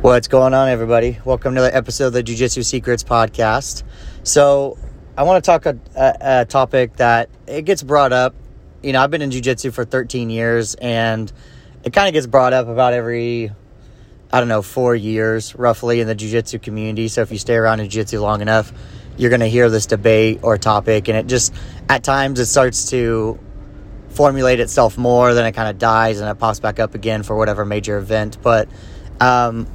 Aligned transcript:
What's 0.00 0.28
going 0.28 0.54
on, 0.54 0.68
everybody? 0.68 1.18
Welcome 1.24 1.56
to 1.56 1.60
the 1.60 1.74
episode 1.74 2.06
of 2.06 2.12
the 2.12 2.22
Jiu 2.22 2.36
Jitsu 2.36 2.62
Secrets 2.62 3.02
podcast. 3.02 3.82
So, 4.22 4.78
I 5.16 5.24
want 5.24 5.44
to 5.44 5.50
talk 5.50 5.66
a, 5.66 5.76
a, 5.96 6.42
a, 6.42 6.44
topic 6.44 6.94
that 6.98 7.28
it 7.48 7.62
gets 7.62 7.82
brought 7.82 8.12
up. 8.12 8.32
You 8.80 8.92
know, 8.92 9.02
I've 9.02 9.10
been 9.10 9.22
in 9.22 9.32
Jiu 9.32 9.40
Jitsu 9.40 9.72
for 9.72 9.84
13 9.84 10.30
years, 10.30 10.76
and 10.76 11.32
it 11.82 11.92
kind 11.92 12.06
of 12.06 12.12
gets 12.12 12.28
brought 12.28 12.52
up 12.52 12.68
about 12.68 12.92
every, 12.92 13.50
I 14.32 14.38
don't 14.38 14.46
know, 14.46 14.62
four 14.62 14.94
years 14.94 15.56
roughly 15.56 16.00
in 16.00 16.06
the 16.06 16.14
Jiu 16.14 16.30
Jitsu 16.30 16.60
community. 16.60 17.08
So, 17.08 17.22
if 17.22 17.32
you 17.32 17.38
stay 17.38 17.56
around 17.56 17.80
in 17.80 17.90
Jiu 17.90 18.02
Jitsu 18.02 18.20
long 18.20 18.40
enough, 18.40 18.72
you're 19.16 19.30
going 19.30 19.40
to 19.40 19.50
hear 19.50 19.68
this 19.68 19.86
debate 19.86 20.38
or 20.42 20.58
topic, 20.58 21.08
and 21.08 21.18
it 21.18 21.26
just, 21.26 21.52
at 21.88 22.04
times, 22.04 22.38
it 22.38 22.46
starts 22.46 22.90
to 22.90 23.36
formulate 24.10 24.60
itself 24.60 24.96
more, 24.96 25.34
then 25.34 25.44
it 25.44 25.52
kind 25.52 25.68
of 25.68 25.76
dies 25.76 26.20
and 26.20 26.30
it 26.30 26.36
pops 26.36 26.60
back 26.60 26.78
up 26.78 26.94
again 26.94 27.24
for 27.24 27.36
whatever 27.36 27.64
major 27.64 27.98
event. 27.98 28.38
But, 28.40 28.68
um, 29.20 29.66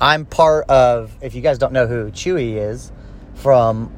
I'm 0.00 0.26
part 0.26 0.68
of, 0.70 1.16
if 1.20 1.34
you 1.34 1.40
guys 1.40 1.58
don't 1.58 1.72
know 1.72 1.86
who 1.86 2.10
Chewy 2.12 2.54
is 2.54 2.92
from 3.34 3.92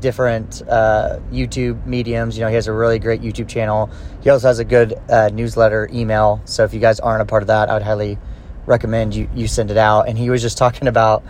different 0.00 0.62
uh, 0.68 1.20
YouTube 1.30 1.86
mediums, 1.86 2.36
you 2.36 2.44
know, 2.44 2.48
he 2.48 2.54
has 2.56 2.66
a 2.66 2.72
really 2.72 2.98
great 2.98 3.22
YouTube 3.22 3.48
channel. 3.48 3.90
He 4.22 4.28
also 4.28 4.48
has 4.48 4.58
a 4.58 4.64
good 4.64 4.94
uh, 5.08 5.30
newsletter 5.32 5.88
email. 5.92 6.42
So 6.44 6.64
if 6.64 6.74
you 6.74 6.80
guys 6.80 7.00
aren't 7.00 7.22
a 7.22 7.24
part 7.24 7.42
of 7.42 7.46
that, 7.46 7.70
I 7.70 7.74
would 7.74 7.82
highly 7.82 8.18
recommend 8.66 9.14
you, 9.14 9.30
you 9.34 9.48
send 9.48 9.70
it 9.70 9.78
out. 9.78 10.08
And 10.08 10.18
he 10.18 10.28
was 10.28 10.42
just 10.42 10.58
talking 10.64 10.88
about 10.88 11.22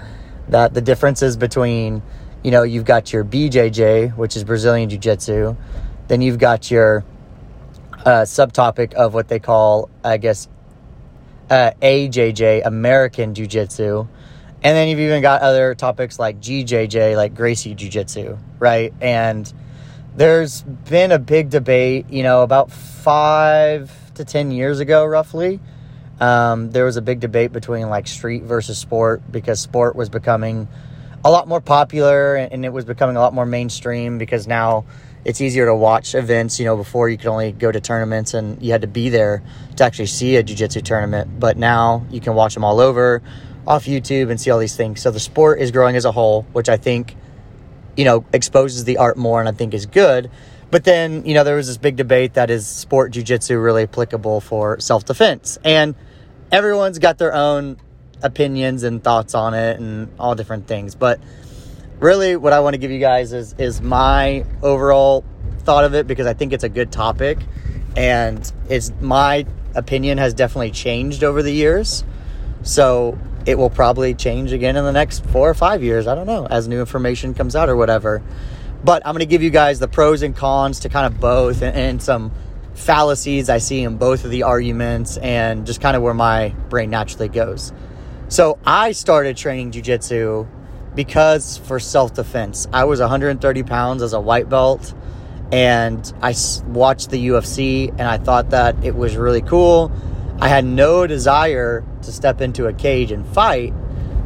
that 0.48 0.74
the 0.74 0.80
differences 0.80 1.36
between, 1.36 2.02
you 2.42 2.50
know, 2.50 2.64
you've 2.64 2.84
got 2.84 3.12
your 3.12 3.24
BJJ, 3.24 4.16
which 4.16 4.36
is 4.36 4.42
Brazilian 4.42 4.88
Jiu 4.88 4.98
Jitsu, 4.98 5.56
then 6.08 6.20
you've 6.20 6.38
got 6.38 6.70
your 6.70 7.04
uh, 8.04 8.22
subtopic 8.22 8.94
of 8.94 9.14
what 9.14 9.28
they 9.28 9.38
call, 9.38 9.88
I 10.04 10.16
guess, 10.16 10.48
uh, 11.50 11.72
AJJ, 11.80 12.62
American 12.64 13.34
Jiu 13.34 13.46
Jitsu. 13.46 14.08
And 14.66 14.76
then 14.76 14.88
you've 14.88 14.98
even 14.98 15.22
got 15.22 15.42
other 15.42 15.76
topics 15.76 16.18
like 16.18 16.40
GJJ, 16.40 17.14
like 17.14 17.36
Gracie 17.36 17.76
Jiu 17.76 17.88
Jitsu, 17.88 18.36
right? 18.58 18.92
And 19.00 19.50
there's 20.16 20.62
been 20.62 21.12
a 21.12 21.20
big 21.20 21.50
debate, 21.50 22.10
you 22.10 22.24
know, 22.24 22.42
about 22.42 22.72
five 22.72 23.92
to 24.14 24.24
10 24.24 24.50
years 24.50 24.80
ago, 24.80 25.04
roughly. 25.04 25.60
Um, 26.18 26.72
there 26.72 26.84
was 26.84 26.96
a 26.96 27.00
big 27.00 27.20
debate 27.20 27.52
between 27.52 27.88
like 27.90 28.08
street 28.08 28.42
versus 28.42 28.76
sport 28.76 29.22
because 29.30 29.60
sport 29.60 29.94
was 29.94 30.08
becoming 30.08 30.66
a 31.24 31.30
lot 31.30 31.46
more 31.46 31.60
popular 31.60 32.34
and 32.34 32.64
it 32.64 32.72
was 32.72 32.84
becoming 32.84 33.14
a 33.14 33.20
lot 33.20 33.32
more 33.32 33.46
mainstream 33.46 34.18
because 34.18 34.48
now 34.48 34.84
it's 35.24 35.40
easier 35.40 35.66
to 35.66 35.76
watch 35.76 36.16
events. 36.16 36.58
You 36.58 36.64
know, 36.64 36.76
before 36.76 37.08
you 37.08 37.18
could 37.18 37.28
only 37.28 37.52
go 37.52 37.70
to 37.70 37.80
tournaments 37.80 38.34
and 38.34 38.60
you 38.60 38.72
had 38.72 38.80
to 38.80 38.88
be 38.88 39.10
there 39.10 39.44
to 39.76 39.84
actually 39.84 40.06
see 40.06 40.34
a 40.34 40.42
jiu-jitsu 40.42 40.80
tournament, 40.80 41.38
but 41.38 41.56
now 41.56 42.04
you 42.10 42.20
can 42.20 42.34
watch 42.34 42.54
them 42.54 42.64
all 42.64 42.80
over 42.80 43.22
off 43.66 43.84
YouTube 43.84 44.30
and 44.30 44.40
see 44.40 44.50
all 44.50 44.58
these 44.58 44.76
things. 44.76 45.00
So 45.00 45.10
the 45.10 45.20
sport 45.20 45.60
is 45.60 45.70
growing 45.70 45.96
as 45.96 46.04
a 46.04 46.12
whole, 46.12 46.42
which 46.52 46.68
I 46.68 46.76
think, 46.76 47.16
you 47.96 48.04
know, 48.04 48.24
exposes 48.32 48.84
the 48.84 48.98
art 48.98 49.16
more 49.16 49.40
and 49.40 49.48
I 49.48 49.52
think 49.52 49.74
is 49.74 49.86
good. 49.86 50.30
But 50.70 50.84
then, 50.84 51.24
you 51.24 51.34
know, 51.34 51.44
there 51.44 51.56
was 51.56 51.66
this 51.66 51.76
big 51.76 51.96
debate 51.96 52.34
that 52.34 52.50
is 52.50 52.66
sport 52.66 53.12
jujitsu 53.12 53.62
really 53.62 53.84
applicable 53.84 54.40
for 54.40 54.80
self 54.80 55.04
defense? 55.04 55.58
And 55.64 55.94
everyone's 56.50 56.98
got 56.98 57.18
their 57.18 57.34
own 57.34 57.76
opinions 58.22 58.82
and 58.82 59.02
thoughts 59.02 59.34
on 59.34 59.54
it 59.54 59.78
and 59.78 60.08
all 60.18 60.34
different 60.34 60.66
things. 60.66 60.94
But 60.94 61.20
really, 61.98 62.36
what 62.36 62.52
I 62.52 62.60
want 62.60 62.74
to 62.74 62.78
give 62.78 62.90
you 62.90 62.98
guys 62.98 63.32
is, 63.32 63.54
is 63.58 63.80
my 63.80 64.44
overall 64.62 65.24
thought 65.60 65.84
of 65.84 65.94
it 65.94 66.06
because 66.06 66.26
I 66.26 66.34
think 66.34 66.52
it's 66.52 66.64
a 66.64 66.68
good 66.68 66.90
topic. 66.90 67.38
And 67.96 68.50
it's 68.68 68.92
my 69.00 69.46
opinion 69.74 70.18
has 70.18 70.34
definitely 70.34 70.70
changed 70.72 71.22
over 71.22 71.42
the 71.42 71.52
years. 71.52 72.04
So 72.62 73.18
it 73.46 73.56
will 73.56 73.70
probably 73.70 74.12
change 74.12 74.52
again 74.52 74.76
in 74.76 74.84
the 74.84 74.92
next 74.92 75.24
four 75.26 75.48
or 75.48 75.54
five 75.54 75.82
years. 75.82 76.06
I 76.06 76.14
don't 76.14 76.26
know, 76.26 76.46
as 76.46 76.66
new 76.66 76.80
information 76.80 77.32
comes 77.32 77.56
out 77.56 77.68
or 77.68 77.76
whatever. 77.76 78.22
But 78.84 79.06
I'm 79.06 79.14
going 79.14 79.20
to 79.20 79.26
give 79.26 79.42
you 79.42 79.50
guys 79.50 79.78
the 79.78 79.88
pros 79.88 80.22
and 80.22 80.36
cons 80.36 80.80
to 80.80 80.88
kind 80.88 81.06
of 81.06 81.20
both 81.20 81.62
and, 81.62 81.76
and 81.76 82.02
some 82.02 82.32
fallacies 82.74 83.48
I 83.48 83.58
see 83.58 83.82
in 83.82 83.96
both 83.96 84.24
of 84.24 84.30
the 84.30 84.42
arguments 84.42 85.16
and 85.16 85.64
just 85.64 85.80
kind 85.80 85.96
of 85.96 86.02
where 86.02 86.12
my 86.12 86.50
brain 86.68 86.90
naturally 86.90 87.28
goes. 87.28 87.72
So 88.28 88.58
I 88.66 88.92
started 88.92 89.36
training 89.36 89.70
jujitsu 89.70 90.46
because 90.94 91.58
for 91.58 91.78
self 91.78 92.14
defense. 92.14 92.66
I 92.72 92.84
was 92.84 93.00
130 93.00 93.62
pounds 93.62 94.02
as 94.02 94.12
a 94.12 94.20
white 94.20 94.48
belt 94.48 94.92
and 95.52 96.12
I 96.20 96.34
watched 96.66 97.10
the 97.10 97.28
UFC 97.28 97.90
and 97.90 98.02
I 98.02 98.18
thought 98.18 98.50
that 98.50 98.84
it 98.84 98.96
was 98.96 99.16
really 99.16 99.42
cool 99.42 99.92
I 100.38 100.48
had 100.48 100.64
no 100.64 101.06
desire 101.06 101.84
to 102.02 102.12
step 102.12 102.40
into 102.40 102.66
a 102.66 102.72
cage 102.72 103.10
and 103.10 103.26
fight, 103.26 103.72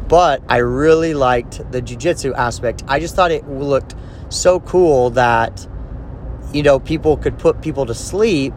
but 0.07 0.43
I 0.49 0.57
really 0.57 1.13
liked 1.13 1.71
the 1.71 1.81
jujitsu 1.81 2.33
aspect. 2.35 2.83
I 2.87 2.99
just 2.99 3.15
thought 3.15 3.31
it 3.31 3.47
looked 3.47 3.95
so 4.29 4.59
cool 4.59 5.11
that, 5.11 5.65
you 6.53 6.63
know, 6.63 6.79
people 6.79 7.15
could 7.15 7.39
put 7.39 7.61
people 7.61 7.85
to 7.85 7.93
sleep 7.93 8.53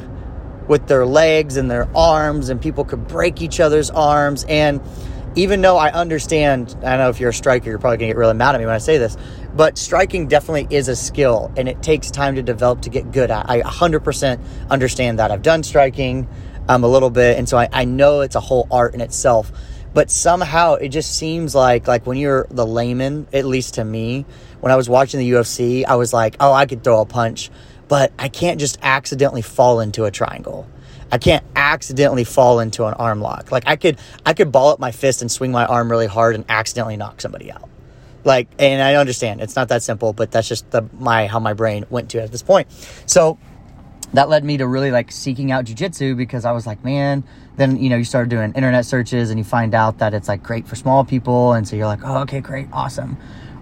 with 0.66 0.88
their 0.88 1.06
legs 1.06 1.56
and 1.56 1.70
their 1.70 1.88
arms, 1.97 2.48
and 2.48 2.60
people 2.60 2.84
could 2.84 3.06
break 3.06 3.41
each 3.41 3.60
other's 3.60 3.91
arms. 3.91 4.44
And 4.48 4.81
even 5.37 5.60
though 5.60 5.76
I 5.76 5.91
understand, 5.93 6.75
I 6.78 6.91
don't 6.91 6.98
know 6.98 7.09
if 7.09 7.20
you're 7.20 7.31
a 7.31 7.34
striker, 7.34 7.69
you're 7.69 7.78
probably 7.78 7.98
gonna 7.98 8.09
get 8.09 8.16
really 8.16 8.34
mad 8.34 8.54
at 8.54 8.59
me 8.60 8.66
when 8.66 8.75
I 8.75 8.78
say 8.78 8.98
this, 8.98 9.16
but 9.54 9.78
striking 9.78 10.26
definitely 10.26 10.66
is 10.75 10.88
a 10.88 10.97
skill 10.97 11.53
and 11.56 11.69
it 11.69 11.82
takes 11.82 12.10
time 12.10 12.34
to 12.37 12.43
develop 12.43 12.82
to 12.82 12.91
get 12.91 13.12
good 13.12 13.31
at. 13.31 13.48
I 13.48 13.62
100% 13.62 14.41
understand 14.70 15.19
that. 15.19 15.31
I've 15.31 15.43
done 15.43 15.62
striking 15.62 16.28
um, 16.69 16.84
a 16.84 16.88
little 16.88 17.10
bit, 17.10 17.38
and 17.38 17.48
so 17.48 17.56
I, 17.56 17.69
I 17.72 17.84
know 17.84 18.20
it's 18.20 18.36
a 18.36 18.41
whole 18.41 18.66
art 18.70 18.94
in 18.94 19.00
itself. 19.00 19.52
But 19.94 20.10
somehow 20.10 20.75
it 20.75 20.88
just 20.88 21.16
seems 21.16 21.54
like 21.54 21.86
like 21.86 22.04
when 22.04 22.19
you're 22.19 22.48
the 22.50 22.66
layman, 22.66 23.28
at 23.32 23.44
least 23.44 23.75
to 23.75 23.84
me, 23.84 24.26
when 24.60 24.72
I 24.72 24.76
was 24.76 24.88
watching 24.88 25.20
the 25.20 25.30
UFC, 25.30 25.84
I 25.86 25.94
was 25.94 26.12
like, 26.12 26.36
oh, 26.41 26.52
I 26.52 26.66
could 26.66 26.82
throw 26.82 27.00
a 27.00 27.06
punch, 27.06 27.48
but 27.86 28.12
I 28.19 28.28
can't 28.28 28.58
just 28.58 28.76
accidentally 28.82 29.42
fall 29.42 29.78
into 29.78 30.04
a 30.04 30.10
triangle. 30.10 30.69
I 31.12 31.19
can't 31.19 31.44
accidentally 31.54 32.25
fall 32.25 32.58
into 32.58 32.86
an 32.86 32.94
arm 32.94 33.20
lock. 33.20 33.52
Like 33.52 33.64
I 33.69 33.76
could 33.76 33.98
I 34.26 34.34
could 34.34 34.50
ball 34.50 34.70
up 34.70 34.81
my 34.81 34.91
fist 34.91 35.22
and 35.22 35.31
swing 35.31 35.52
my 35.52 35.64
arm 35.64 35.88
really 35.88 36.08
hard 36.08 36.34
and 36.34 36.44
accidentally 36.48 36.96
knock 36.96 37.20
somebody 37.20 37.52
out. 37.52 37.69
Like 38.25 38.48
and 38.58 38.82
I 38.82 38.96
understand 38.96 39.41
it's 39.41 39.54
not 39.54 39.69
that 39.69 39.84
simple, 39.84 40.12
but 40.12 40.32
that's 40.32 40.48
just 40.48 40.69
the 40.72 40.88
my 40.98 41.28
how 41.28 41.38
my 41.38 41.52
brain 41.52 41.84
went 41.88 42.10
to 42.10 42.22
at 42.22 42.32
this 42.32 42.42
point. 42.42 42.66
So 43.06 43.38
that 44.14 44.28
led 44.28 44.44
me 44.44 44.56
to 44.56 44.66
really 44.66 44.91
like 44.91 45.10
seeking 45.12 45.50
out 45.50 45.64
jujitsu 45.64 46.16
because 46.16 46.44
I 46.44 46.52
was 46.52 46.66
like, 46.66 46.82
man, 46.84 47.25
then 47.56 47.76
you 47.76 47.91
know, 47.91 47.97
you 47.97 48.04
start 48.04 48.28
doing 48.28 48.52
internet 48.52 48.86
searches 48.86 49.30
and 49.30 49.38
you 49.38 49.44
find 49.44 49.75
out 49.75 49.98
that 49.98 50.14
it's 50.14 50.28
like 50.28 50.42
great 50.42 50.66
for 50.66 50.76
small 50.76 51.04
people. 51.04 51.52
And 51.52 51.66
so 51.66 51.76
you're 51.76 51.86
like, 51.86 52.00
oh, 52.04 52.19
okay, 52.22 52.41
great, 52.41 52.69
awesome, 52.72 53.16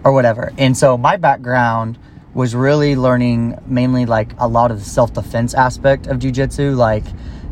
or 0.05 0.13
whatever. 0.13 0.53
And 0.59 0.77
so 0.77 0.97
my 0.97 1.17
background 1.17 1.99
was 2.35 2.55
really 2.55 2.97
learning 2.97 3.59
mainly 3.67 4.07
like 4.07 4.33
a 4.39 4.47
lot 4.47 4.71
of 4.71 4.79
the 4.79 4.85
self 4.85 5.13
defense 5.15 5.55
aspect 5.55 6.07
of 6.07 6.19
jujitsu. 6.19 6.77
Like, 6.77 7.05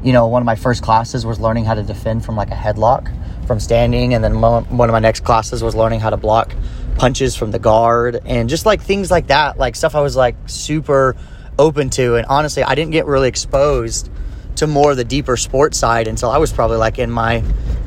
you 0.02 0.12
know, 0.12 0.26
one 0.26 0.42
of 0.42 0.46
my 0.46 0.54
first 0.54 0.82
classes 0.82 1.24
was 1.24 1.40
learning 1.40 1.64
how 1.64 1.74
to 1.74 1.82
defend 1.82 2.24
from 2.24 2.36
like 2.36 2.50
a 2.50 2.54
headlock 2.54 3.10
from 3.46 3.60
standing. 3.60 4.12
And 4.14 4.22
then 4.22 4.40
one 4.42 4.88
of 4.88 4.92
my 4.92 4.98
next 4.98 5.20
classes 5.20 5.62
was 5.62 5.74
learning 5.74 6.00
how 6.00 6.10
to 6.10 6.16
block 6.18 6.54
punches 6.96 7.34
from 7.34 7.50
the 7.50 7.58
guard 7.58 8.20
and 8.26 8.48
just 8.48 8.66
like 8.66 8.82
things 8.82 9.10
like 9.10 9.28
that, 9.28 9.58
like 9.58 9.74
stuff 9.74 9.94
I 9.94 10.00
was 10.00 10.16
like 10.16 10.36
super 10.46 11.16
open 11.60 11.90
to. 11.90 12.16
And 12.16 12.26
honestly, 12.26 12.62
I 12.62 12.74
didn't 12.74 12.92
get 12.92 13.06
really 13.06 13.28
exposed 13.28 14.10
to 14.56 14.66
more 14.66 14.90
of 14.90 14.96
the 14.96 15.04
deeper 15.04 15.36
sports 15.36 15.78
side 15.78 16.08
until 16.08 16.30
I 16.30 16.38
was 16.38 16.52
probably 16.52 16.78
like 16.78 16.98
in 16.98 17.10
my, 17.10 17.36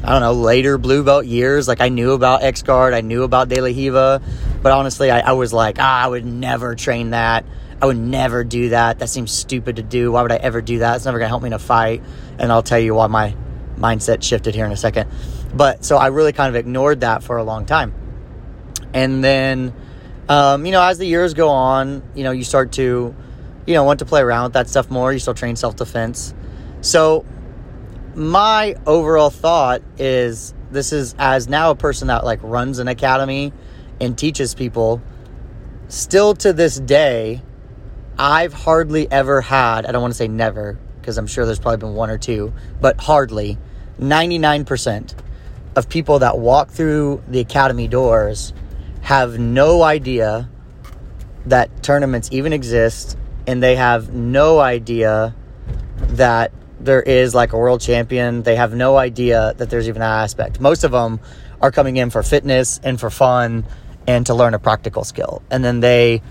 I 0.04 0.12
don't 0.12 0.22
know, 0.22 0.34
later 0.34 0.78
blue 0.78 1.04
belt 1.04 1.26
years. 1.26 1.68
Like 1.68 1.82
I 1.82 1.90
knew 1.90 2.14
about 2.14 2.44
X 2.44 2.62
Guard, 2.62 2.94
I 2.94 3.02
knew 3.02 3.24
about 3.24 3.50
De 3.50 3.60
La 3.60 3.68
Riva, 3.68 4.22
but 4.62 4.72
honestly, 4.72 5.12
I, 5.12 5.20
I 5.20 5.32
was 5.34 5.52
like, 5.52 5.78
ah, 5.80 6.04
I 6.04 6.08
would 6.08 6.26
never 6.26 6.76
train 6.76 7.10
that. 7.10 7.46
I 7.82 7.86
would 7.86 7.98
never 7.98 8.44
do 8.44 8.70
that. 8.70 9.00
That 9.00 9.10
seems 9.10 9.32
stupid 9.32 9.76
to 9.76 9.84
do. 9.84 10.12
Why 10.14 10.22
would 10.22 10.32
I 10.32 10.38
ever 10.38 10.62
do 10.62 10.80
that? 10.80 10.96
It's 10.96 11.06
never 11.06 11.20
to 11.20 11.28
help 11.28 11.44
me 11.44 11.48
in 11.48 11.54
a 11.54 11.60
fight. 11.60 12.02
And 12.40 12.52
I'll 12.52 12.64
tell 12.64 12.80
you 12.80 12.96
why 12.96 13.08
my 13.08 13.36
mindset 13.78 14.24
shifted 14.24 14.56
here 14.56 14.66
in 14.66 14.72
a 14.72 14.78
second. 14.78 15.10
But 15.54 15.84
so 15.84 15.98
I 15.98 16.08
really 16.08 16.32
kind 16.32 16.50
of 16.50 16.56
ignored 16.56 17.02
that 17.02 17.24
for 17.24 17.38
a 17.38 17.44
long 17.44 17.66
time. 17.66 17.94
And 18.94 19.24
then, 19.24 19.74
um, 20.30 20.66
you 20.66 20.72
know, 20.72 20.82
as 20.82 20.98
the 20.98 21.06
years 21.06 21.34
go 21.34 21.50
on, 21.50 22.04
you 22.16 22.24
know, 22.24 22.32
you 22.32 22.44
start 22.44 22.72
to 22.74 23.14
you 23.66 23.74
know, 23.74 23.84
want 23.84 24.00
to 24.00 24.06
play 24.06 24.22
around 24.22 24.46
with 24.46 24.54
that 24.54 24.68
stuff 24.70 24.90
more. 24.90 25.14
You 25.14 25.20
still 25.20 25.34
train 25.34 25.56
self 25.56 25.76
defense. 25.76 26.34
So, 26.82 27.26
my 28.16 28.76
overall 28.86 29.30
thought 29.30 29.82
is 29.98 30.54
this 30.72 30.92
is 30.92 31.16
as 31.18 31.48
now 31.48 31.72
a 31.72 31.76
person 31.76 32.08
that 32.08 32.26
like 32.26 32.40
runs 32.44 32.80
an 32.80 32.88
academy 32.88 33.54
and 34.00 34.18
teaches 34.18 34.54
people. 34.54 35.02
Still 35.88 36.34
to 36.36 36.54
this 36.54 36.80
day, 36.80 37.42
I've 38.18 38.54
hardly 38.54 39.12
ever 39.12 39.42
had, 39.42 39.86
I 39.86 39.92
don't 39.92 40.02
want 40.02 40.14
to 40.14 40.18
say 40.18 40.28
never, 40.28 40.78
because 41.00 41.18
I'm 41.18 41.28
sure 41.28 41.46
there's 41.46 41.60
probably 41.60 41.78
been 41.78 41.94
one 41.96 42.10
or 42.10 42.18
two, 42.18 42.54
but 42.82 43.00
hardly 43.00 43.58
99% 44.00 45.16
of 45.76 45.90
people 45.90 46.20
that 46.20 46.38
walk 46.38 46.70
through 46.70 47.24
the 47.28 47.40
academy 47.40 47.88
doors 47.88 48.54
have 49.02 49.38
no 49.40 49.84
idea 49.84 50.50
that 51.46 51.84
tournaments 51.84 52.30
even 52.32 52.54
exist 52.54 53.18
and 53.48 53.62
they 53.62 53.76
have 53.76 54.14
no 54.14 54.60
idea 54.60 55.36
that 55.98 56.52
there 56.80 57.02
is 57.02 57.34
like 57.34 57.54
a 57.54 57.58
world 57.58 57.82
champion, 57.82 58.44
they 58.44 58.56
have 58.56 58.74
no 58.74 58.98
idea 58.98 59.54
that 59.58 59.70
there's 59.70 59.88
even 59.88 60.02
that 60.02 60.24
aspect. 60.24 60.60
Most 60.60 60.84
of 60.84 60.92
them 60.92 61.20
are 61.62 61.72
coming 61.72 61.96
in 61.96 62.10
for 62.10 62.22
fitness 62.24 62.80
and 62.84 63.00
for 63.00 63.10
fun 63.10 63.66
and 64.06 64.26
to 64.26 64.34
learn 64.34 64.54
a 64.54 64.60
practical 64.60 65.04
skill. 65.04 65.42
And 65.50 65.64
then 65.64 65.80
they, 65.80 66.22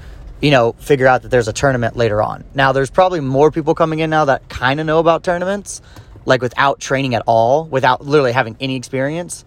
you 0.42 0.50
know, 0.50 0.72
figure 0.72 1.06
out 1.06 1.22
that 1.22 1.30
there's 1.30 1.48
a 1.48 1.52
tournament 1.52 1.96
later 1.96 2.20
on. 2.20 2.44
Now, 2.54 2.72
there's 2.72 2.90
probably 2.90 3.20
more 3.20 3.50
people 3.50 3.74
coming 3.74 4.00
in 4.00 4.10
now 4.10 4.26
that 4.26 4.48
kind 4.48 4.78
of 4.78 4.86
know 4.86 4.98
about 4.98 5.24
tournaments, 5.24 5.80
like 6.26 6.42
without 6.42 6.80
training 6.80 7.14
at 7.14 7.22
all, 7.26 7.64
without 7.64 8.04
literally 8.04 8.32
having 8.32 8.56
any 8.60 8.76
experience. 8.76 9.44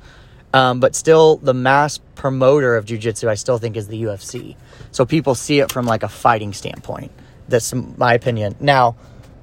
Um, 0.53 0.79
but 0.79 0.95
still, 0.95 1.38
the 1.38 1.53
mass 1.53 2.00
promoter 2.15 2.77
of 2.77 2.85
jujitsu, 2.85 3.27
I 3.27 3.35
still 3.35 3.57
think, 3.57 3.75
is 3.75 3.88
the 3.88 4.03
UFC. 4.03 4.56
So 4.91 5.06
people 5.06 5.35
see 5.35 5.59
it 5.59 5.71
from 5.71 5.85
like 5.85 6.01
a 6.01 6.07
fighting 6.07 6.53
standpoint. 6.53 7.12
That's 7.47 7.74
my 7.74 8.13
opinion. 8.13 8.56
Now, 8.59 8.95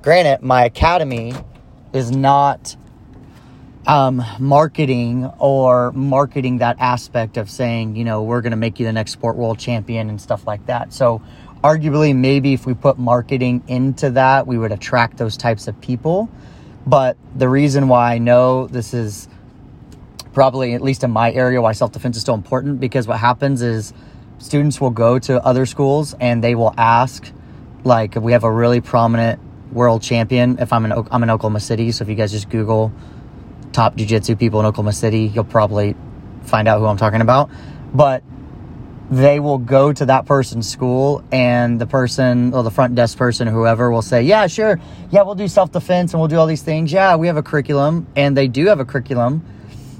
granted, 0.02 0.42
my 0.42 0.64
academy 0.64 1.34
is 1.92 2.10
not 2.10 2.76
um, 3.86 4.22
marketing 4.38 5.30
or 5.38 5.92
marketing 5.92 6.58
that 6.58 6.76
aspect 6.78 7.36
of 7.36 7.50
saying, 7.50 7.96
you 7.96 8.04
know, 8.04 8.22
we're 8.22 8.40
going 8.40 8.52
to 8.52 8.56
make 8.56 8.78
you 8.78 8.86
the 8.86 8.92
next 8.92 9.12
sport 9.12 9.36
world 9.36 9.58
champion 9.58 10.08
and 10.08 10.20
stuff 10.20 10.46
like 10.46 10.66
that. 10.66 10.92
So, 10.92 11.22
arguably, 11.62 12.14
maybe 12.14 12.52
if 12.52 12.66
we 12.66 12.74
put 12.74 12.98
marketing 12.98 13.62
into 13.68 14.10
that, 14.10 14.46
we 14.46 14.58
would 14.58 14.72
attract 14.72 15.16
those 15.16 15.36
types 15.36 15.68
of 15.68 15.80
people. 15.80 16.28
But 16.86 17.16
the 17.36 17.48
reason 17.48 17.88
why 17.88 18.14
I 18.14 18.18
know 18.18 18.66
this 18.66 18.92
is 18.94 19.28
probably, 20.32 20.74
at 20.74 20.82
least 20.82 21.04
in 21.04 21.10
my 21.10 21.32
area, 21.32 21.60
why 21.60 21.72
self 21.72 21.92
defense 21.92 22.16
is 22.16 22.22
still 22.22 22.34
important 22.34 22.80
because 22.80 23.06
what 23.06 23.18
happens 23.18 23.62
is 23.62 23.92
students 24.38 24.80
will 24.80 24.90
go 24.90 25.18
to 25.20 25.44
other 25.44 25.66
schools 25.66 26.14
and 26.20 26.42
they 26.42 26.54
will 26.54 26.74
ask, 26.76 27.32
like, 27.84 28.14
we 28.14 28.32
have 28.32 28.44
a 28.44 28.50
really 28.50 28.80
prominent 28.80 29.40
world 29.72 30.02
champion. 30.02 30.58
If 30.58 30.72
I'm 30.72 30.84
in, 30.84 30.92
I'm 30.92 31.22
in 31.22 31.30
Oklahoma 31.30 31.60
City, 31.60 31.92
so 31.92 32.02
if 32.02 32.08
you 32.08 32.14
guys 32.14 32.32
just 32.32 32.48
Google 32.50 32.92
top 33.72 33.96
jiu-jitsu 33.96 34.36
people 34.36 34.60
in 34.60 34.66
Oklahoma 34.66 34.92
City, 34.92 35.30
you'll 35.34 35.44
probably 35.44 35.96
find 36.42 36.68
out 36.68 36.78
who 36.78 36.86
I'm 36.86 36.96
talking 36.96 37.20
about. 37.20 37.50
But 37.94 38.22
they 39.10 39.40
will 39.40 39.58
go 39.58 39.92
to 39.92 40.06
that 40.06 40.24
person's 40.24 40.68
school 40.68 41.22
and 41.30 41.78
the 41.78 41.86
person 41.86 42.54
or 42.54 42.62
the 42.62 42.70
front 42.70 42.94
desk 42.94 43.18
person 43.18 43.46
or 43.46 43.50
whoever 43.50 43.90
will 43.90 44.00
say, 44.00 44.22
Yeah, 44.22 44.46
sure. 44.46 44.80
Yeah, 45.10 45.22
we'll 45.22 45.34
do 45.34 45.48
self 45.48 45.70
defense 45.70 46.14
and 46.14 46.20
we'll 46.20 46.28
do 46.28 46.38
all 46.38 46.46
these 46.46 46.62
things. 46.62 46.90
Yeah, 46.90 47.16
we 47.16 47.26
have 47.26 47.36
a 47.36 47.42
curriculum 47.42 48.06
and 48.16 48.34
they 48.34 48.48
do 48.48 48.66
have 48.66 48.80
a 48.80 48.86
curriculum, 48.86 49.44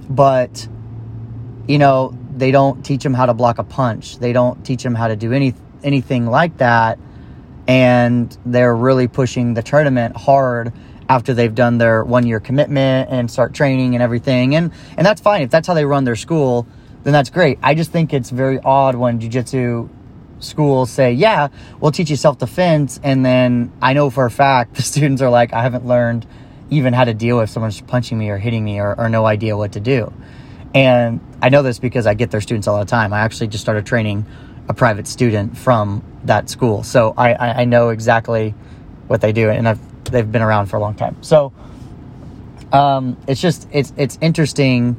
but 0.08 0.66
you 1.68 1.78
know, 1.78 2.16
they 2.34 2.50
don't 2.50 2.84
teach 2.84 3.02
them 3.02 3.12
how 3.12 3.26
to 3.26 3.34
block 3.34 3.58
a 3.58 3.64
punch. 3.64 4.18
They 4.18 4.32
don't 4.32 4.64
teach 4.64 4.82
them 4.82 4.94
how 4.94 5.08
to 5.08 5.16
do 5.16 5.32
any 5.32 5.54
anything 5.84 6.26
like 6.26 6.56
that. 6.58 6.98
And 7.68 8.36
they're 8.44 8.74
really 8.74 9.08
pushing 9.08 9.54
the 9.54 9.62
tournament 9.62 10.16
hard 10.16 10.72
after 11.08 11.34
they've 11.34 11.54
done 11.54 11.78
their 11.78 12.04
one 12.04 12.26
year 12.26 12.40
commitment 12.40 13.10
and 13.10 13.30
start 13.30 13.54
training 13.54 13.94
and 13.94 14.02
everything. 14.02 14.54
And 14.54 14.72
and 14.96 15.06
that's 15.06 15.20
fine. 15.20 15.42
If 15.42 15.50
that's 15.50 15.66
how 15.66 15.74
they 15.74 15.84
run 15.84 16.04
their 16.04 16.16
school, 16.16 16.66
then 17.04 17.12
that's 17.12 17.30
great. 17.30 17.58
I 17.62 17.74
just 17.74 17.90
think 17.90 18.12
it's 18.12 18.30
very 18.30 18.58
odd 18.60 18.94
when 18.94 19.20
jujitsu 19.20 19.88
schools 20.40 20.90
say, 20.90 21.12
Yeah, 21.12 21.48
we'll 21.80 21.92
teach 21.92 22.10
you 22.10 22.16
self 22.16 22.38
defense 22.38 23.00
and 23.02 23.24
then 23.24 23.72
I 23.80 23.92
know 23.92 24.10
for 24.10 24.24
a 24.26 24.30
fact 24.30 24.74
the 24.76 24.82
students 24.82 25.22
are 25.22 25.30
like, 25.30 25.52
I 25.52 25.62
haven't 25.62 25.86
learned 25.86 26.26
even 26.70 26.94
how 26.94 27.04
to 27.04 27.12
deal 27.12 27.38
with 27.38 27.50
someone's 27.50 27.80
punching 27.82 28.18
me 28.18 28.30
or 28.30 28.38
hitting 28.38 28.64
me 28.64 28.80
or, 28.80 28.98
or 28.98 29.08
no 29.08 29.26
idea 29.26 29.56
what 29.56 29.72
to 29.72 29.80
do. 29.80 30.12
And 30.74 31.20
I 31.42 31.50
know 31.50 31.62
this 31.62 31.78
because 31.78 32.06
I 32.06 32.14
get 32.14 32.30
their 32.30 32.40
students 32.40 32.66
all 32.66 32.78
the 32.78 32.86
time. 32.86 33.12
I 33.12 33.20
actually 33.20 33.48
just 33.48 33.62
started 33.62 33.84
training 33.84 34.24
a 34.68 34.74
private 34.74 35.06
student 35.06 35.58
from 35.58 36.02
that 36.24 36.48
school. 36.48 36.82
So 36.82 37.14
I, 37.16 37.62
I, 37.62 37.64
know 37.64 37.88
exactly 37.88 38.54
what 39.08 39.20
they 39.20 39.32
do 39.32 39.50
and 39.50 39.68
I've 39.68 39.80
they've 40.04 40.30
been 40.30 40.42
around 40.42 40.66
for 40.66 40.76
a 40.76 40.80
long 40.80 40.94
time. 40.94 41.16
So 41.22 41.52
um, 42.72 43.16
it's 43.26 43.40
just 43.40 43.68
it's 43.72 43.92
it's 43.96 44.18
interesting 44.20 44.96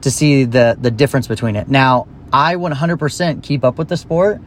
to 0.00 0.10
see 0.10 0.44
the 0.44 0.76
the 0.80 0.90
difference 0.90 1.26
between 1.26 1.56
it. 1.56 1.68
Now, 1.68 2.06
I 2.32 2.56
100% 2.56 3.42
keep 3.42 3.64
up 3.64 3.78
with 3.78 3.88
the 3.88 3.96
sport 3.96 4.40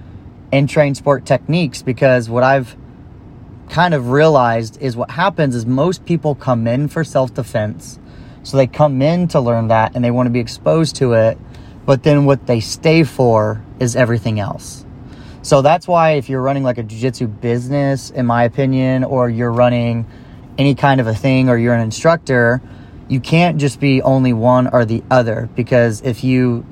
and 0.52 0.68
train 0.68 0.96
sport 0.96 1.26
techniques 1.26 1.82
because 1.82 2.30
what 2.30 2.44
I've 2.44 2.76
kind 3.70 3.94
of 3.94 4.10
realized 4.10 4.82
is 4.82 4.98
what 4.98 5.12
happens 5.12 5.56
is 5.56 5.66
most 5.66 6.06
people 6.06 6.36
come 6.36 6.68
in 6.68 6.88
for 6.88 7.04
self-defense. 7.04 8.00
So 8.44 8.58
they 8.58 8.68
come 8.68 9.02
in 9.02 9.28
to 9.30 9.40
learn 9.40 9.68
that 9.68 9.96
and 9.96 10.04
they 10.04 10.12
want 10.12 10.28
to 10.28 10.32
be 10.32 10.40
exposed 10.40 10.96
to 10.98 11.14
it, 11.14 11.38
but 11.86 12.04
then 12.04 12.26
what 12.26 12.48
they 12.48 12.60
stay 12.60 13.04
for 13.04 13.64
is 13.80 13.96
everything 13.96 14.40
else. 14.40 14.86
So 15.50 15.64
that's 15.64 15.88
why 15.88 16.12
if 16.12 16.30
you're 16.30 16.44
running 16.44 16.62
like 16.62 16.78
a 16.78 16.84
jiu-jitsu 16.84 17.26
business, 17.26 18.12
in 18.12 18.28
my 18.28 18.44
opinion, 18.44 19.04
or 19.04 19.32
you're 19.32 19.52
running 19.52 20.06
any 20.60 20.76
kind 20.76 21.02
of 21.02 21.08
a 21.08 21.16
thing 21.16 21.50
or 21.50 21.58
you're 21.58 21.74
an 21.74 21.82
instructor, 21.82 22.62
you 23.08 23.20
can't 23.20 23.58
just 23.58 23.80
be 23.80 24.04
only 24.04 24.32
one 24.32 24.68
or 24.68 24.86
the 24.86 25.02
other 25.10 25.50
because 25.56 26.02
if 26.02 26.24
you 26.24 26.68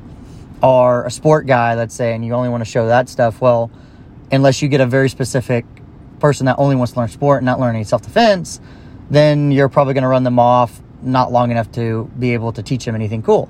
are 0.62 1.08
a 1.08 1.10
sport 1.10 1.48
guy, 1.48 1.74
let's 1.74 1.96
say, 1.96 2.14
and 2.14 2.24
you 2.24 2.36
only 2.36 2.50
want 2.50 2.64
to 2.64 2.70
show 2.70 2.86
that 2.86 3.10
stuff, 3.10 3.42
well, 3.42 3.72
unless 4.32 4.62
you 4.62 4.68
get 4.68 4.80
a 4.80 4.86
very 4.86 5.10
specific 5.10 5.66
person 6.20 6.46
that 6.46 6.60
only 6.60 6.76
wants 6.76 6.94
to 6.94 7.00
learn 7.00 7.10
sport 7.10 7.40
and 7.40 7.48
not 7.48 7.60
learn 7.60 7.74
any 7.74 7.84
self-defense, 7.84 8.62
then 9.10 9.52
you're 9.52 9.70
probably 9.70 9.96
going 9.96 10.04
to 10.04 10.08
run 10.08 10.24
them 10.24 10.38
off 10.38 10.84
not 11.02 11.32
long 11.32 11.50
enough 11.50 11.72
to 11.72 12.12
be 12.20 12.36
able 12.36 12.54
to 12.54 12.62
teach 12.62 12.86
them 12.86 12.94
anything 12.94 13.24
cool. 13.24 13.50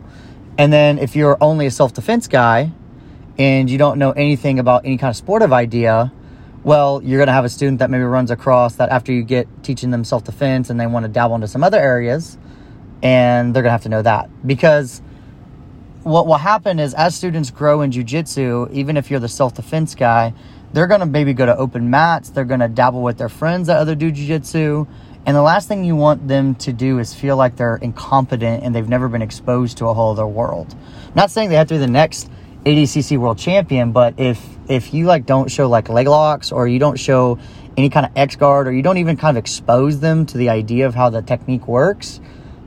And 0.58 0.72
then 0.72 0.98
if 0.98 1.18
you're 1.18 1.38
only 1.42 1.66
a 1.66 1.72
self-defense 1.72 2.30
guy, 2.30 2.72
and 3.38 3.70
you 3.70 3.78
don't 3.78 4.00
know 4.00 4.12
anything 4.12 4.60
about 4.60 4.86
any 4.86 4.98
kind 4.98 5.10
of 5.10 5.16
sportive 5.16 5.54
idea, 5.54 6.12
well, 6.64 7.02
you're 7.04 7.20
going 7.20 7.28
to 7.28 7.34
have 7.34 7.46
a 7.46 7.50
student 7.50 7.80
that 7.80 7.90
maybe 7.90 8.04
runs 8.04 8.32
across 8.32 8.76
that 8.76 8.90
after 8.90 9.12
you 9.12 9.24
get 9.24 9.48
teaching 9.64 9.92
them 9.92 10.04
self 10.04 10.24
defense 10.24 10.70
and 10.70 10.80
they 10.80 10.88
want 10.88 11.06
to 11.06 11.10
dabble 11.10 11.36
into 11.36 11.48
some 11.48 11.64
other 11.64 11.80
areas, 11.80 12.38
and 13.02 13.56
they're 13.56 13.64
going 13.64 13.70
to 13.70 13.74
have 13.74 13.84
to 13.84 13.90
know 13.90 14.02
that. 14.02 14.30
Because 14.46 15.02
what 16.04 16.26
will 16.26 16.36
happen 16.36 16.80
is 16.80 16.94
as 16.94 17.16
students 17.16 17.52
grow 17.52 17.82
in 17.82 17.92
jujitsu, 17.92 18.72
even 18.72 18.98
if 18.98 19.12
you're 19.12 19.20
the 19.20 19.28
self 19.28 19.54
defense 19.54 19.94
guy, 19.94 20.34
they're 20.74 20.88
going 20.88 21.00
to 21.00 21.06
maybe 21.06 21.34
go 21.34 21.46
to 21.46 21.56
open 21.56 21.90
mats, 21.90 22.30
they're 22.30 22.46
going 22.46 22.60
to 22.60 22.68
dabble 22.68 23.02
with 23.02 23.18
their 23.18 23.30
friends 23.30 23.68
that 23.68 23.78
other 23.78 23.96
do 23.96 24.12
jujitsu. 24.12 24.88
And 25.26 25.36
the 25.36 25.42
last 25.42 25.68
thing 25.68 25.84
you 25.84 25.96
want 25.98 26.30
them 26.30 26.56
to 26.56 26.72
do 26.72 27.00
is 27.00 27.14
feel 27.14 27.36
like 27.36 27.58
they're 27.58 27.76
incompetent 27.76 28.64
and 28.64 28.74
they've 28.74 28.88
never 28.88 29.10
been 29.10 29.22
exposed 29.22 29.78
to 29.80 29.88
a 29.88 29.94
whole 29.94 30.12
other 30.12 30.26
world. 30.26 30.74
I'm 31.08 31.14
not 31.16 31.32
saying 31.32 31.50
they 31.50 31.56
have 31.56 31.68
to 31.68 31.74
be 31.74 31.80
the 31.80 31.88
next 31.88 32.30
ADCC 32.68 33.18
world 33.18 33.38
champion, 33.38 33.94
but 33.94 34.20
if 34.20 34.46
if 34.68 34.94
you 34.94 35.06
like 35.06 35.26
don't 35.26 35.50
show 35.50 35.70
like 35.70 35.88
leg 35.88 36.06
locks 36.06 36.52
or 36.52 36.68
you 36.68 36.80
don't 36.80 37.00
show 37.00 37.40
any 37.78 37.90
kind 37.90 38.06
of 38.06 38.12
X 38.18 38.36
guard 38.36 38.68
or 38.68 38.74
you 38.74 38.82
don't 38.82 38.98
even 38.98 39.16
kind 39.16 39.38
of 39.38 39.42
expose 39.42 40.02
them 40.02 40.26
to 40.26 40.38
the 40.38 40.50
idea 40.50 40.86
of 40.86 40.94
how 40.94 41.10
the 41.10 41.22
technique 41.22 41.66
works, 41.66 42.20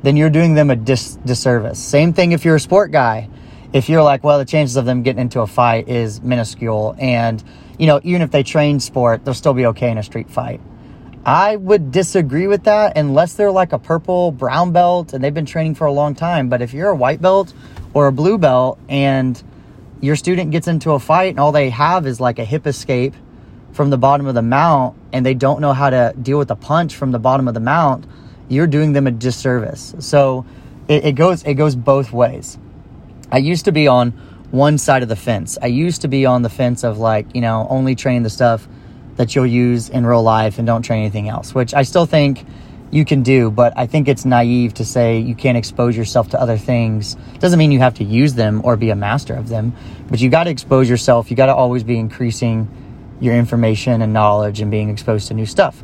then 0.03 0.17
you're 0.17 0.31
doing 0.31 0.55
them 0.55 0.71
a 0.71 0.77
dis- 0.77 1.19
disservice. 1.27 1.79
Same 1.79 2.15
thing 2.15 2.33
if 2.33 2.47
you're 2.47 2.57
a 2.57 2.61
sport 2.61 2.93
guy. 2.93 3.29
If 3.75 3.91
you're 3.91 4.03
like, 4.03 4.25
well, 4.25 4.39
the 4.39 4.47
chances 4.47 4.77
of 4.77 4.87
them 4.87 5.03
getting 5.03 5.21
into 5.21 5.43
a 5.43 5.47
fight 5.47 5.89
is 5.89 6.23
minuscule, 6.23 6.97
and 6.99 7.45
you 7.79 7.87
know, 7.87 8.01
even 8.03 8.23
if 8.23 8.31
they 8.31 8.43
train 8.43 8.81
sport, 8.81 9.27
they'll 9.27 9.35
still 9.35 9.55
be 9.55 9.67
okay 9.67 9.91
in 9.91 9.99
a 9.99 10.03
street 10.03 10.31
fight. 10.31 10.63
I 11.27 11.57
would 11.57 11.93
disagree 11.93 12.47
with 12.47 12.65
that 12.65 12.97
unless 12.97 13.35
they're 13.35 13.53
like 13.53 13.75
a 13.75 13.79
purple 13.79 14.33
brown 14.33 14.73
belt 14.73 15.13
and 15.13 15.23
they've 15.23 15.35
been 15.35 15.45
training 15.45 15.75
for 15.75 15.87
a 15.87 15.93
long 15.93 16.15
time. 16.15 16.49
But 16.49 16.63
if 16.63 16.73
you're 16.73 16.89
a 16.89 16.97
white 16.97 17.21
belt 17.21 17.53
or 17.93 18.07
a 18.07 18.13
blue 18.13 18.39
belt 18.39 18.79
and 18.89 19.43
your 20.01 20.17
student 20.17 20.51
gets 20.51 20.67
into 20.67 20.93
a 20.93 20.99
fight 20.99 21.31
and 21.31 21.41
all 21.41 21.53
they 21.53 21.71
have 21.71 22.07
is 22.07 22.21
like 22.21 22.39
a 22.39 22.45
hip 22.45 22.67
escape 22.67 23.15
from 23.73 23.91
the 23.91 23.99
bottom 23.99 24.27
of 24.27 24.35
the 24.35 24.43
mount 24.43 24.97
and 25.13 25.25
they 25.25 25.35
don't 25.35 25.61
know 25.61 25.73
how 25.73 25.91
to 25.91 26.15
deal 26.21 26.39
with 26.39 26.49
the 26.49 26.57
punch 26.57 26.97
from 26.97 27.13
the 27.13 27.19
bottom 27.19 27.49
of 27.49 27.55
the 27.55 27.61
mount, 27.61 28.07
you're 28.49 28.67
doing 28.67 28.93
them 28.93 29.07
a 29.07 29.11
disservice. 29.11 29.95
So 30.01 30.45
it, 30.89 31.05
it 31.05 31.13
goes 31.13 31.43
it 31.45 31.55
goes 31.55 31.77
both 31.77 32.13
ways. 32.13 32.59
I 33.31 33.39
used 33.39 33.67
to 33.67 33.73
be 33.73 33.87
on 33.87 34.11
one 34.51 34.79
side 34.79 35.03
of 35.03 35.09
the 35.09 35.17
fence. 35.17 35.57
I 35.61 35.67
used 35.67 36.03
to 36.03 36.09
be 36.09 36.27
on 36.27 36.43
the 36.43 36.49
fence 36.49 36.83
of 36.83 36.99
like, 36.99 37.35
you 37.35 37.41
know, 37.41 37.67
only 37.71 37.95
train 37.95 38.23
the 38.23 38.31
stuff 38.31 38.67
that 39.17 39.35
you'll 39.35 39.47
use 39.47 39.89
in 39.89 40.05
real 40.05 40.23
life 40.23 40.59
and 40.59 40.67
don't 40.67 40.83
train 40.83 41.01
anything 41.01 41.29
else, 41.29 41.55
which 41.55 41.75
I 41.75 41.83
still 41.83 42.07
think 42.07 42.45
you 42.91 43.05
can 43.05 43.23
do, 43.23 43.51
but 43.51 43.73
I 43.77 43.87
think 43.87 44.09
it's 44.09 44.25
naive 44.25 44.75
to 44.75 44.85
say 44.85 45.19
you 45.19 45.35
can't 45.35 45.57
expose 45.57 45.97
yourself 45.97 46.31
to 46.31 46.41
other 46.41 46.59
things. 46.59 47.17
Doesn't 47.39 47.59
mean 47.59 47.71
you 47.71 47.79
have 47.79 47.95
to 47.95 48.05
use 48.05 48.35
them 48.35 48.63
or 48.65 48.77
be 48.77 48.91
a 48.91 48.97
master 48.97 49.35
of 49.35 49.49
them, 49.49 49.75
but 50.09 50.21
you 50.21 50.29
got 50.29 50.45
to 50.45 50.51
expose 50.51 50.89
yourself. 50.91 51.31
You 51.31 51.37
got 51.37 51.47
to 51.47 51.55
always 51.55 51.85
be 51.85 51.99
increasing 51.99 52.69
your 53.21 53.37
information 53.37 54.03
and 54.03 54.13
knowledge 54.13 54.61
and 54.61 54.71
being 54.71 54.89
exposed 54.89 55.29
to 55.29 55.35
new 55.35 55.47
stuff. 55.47 55.83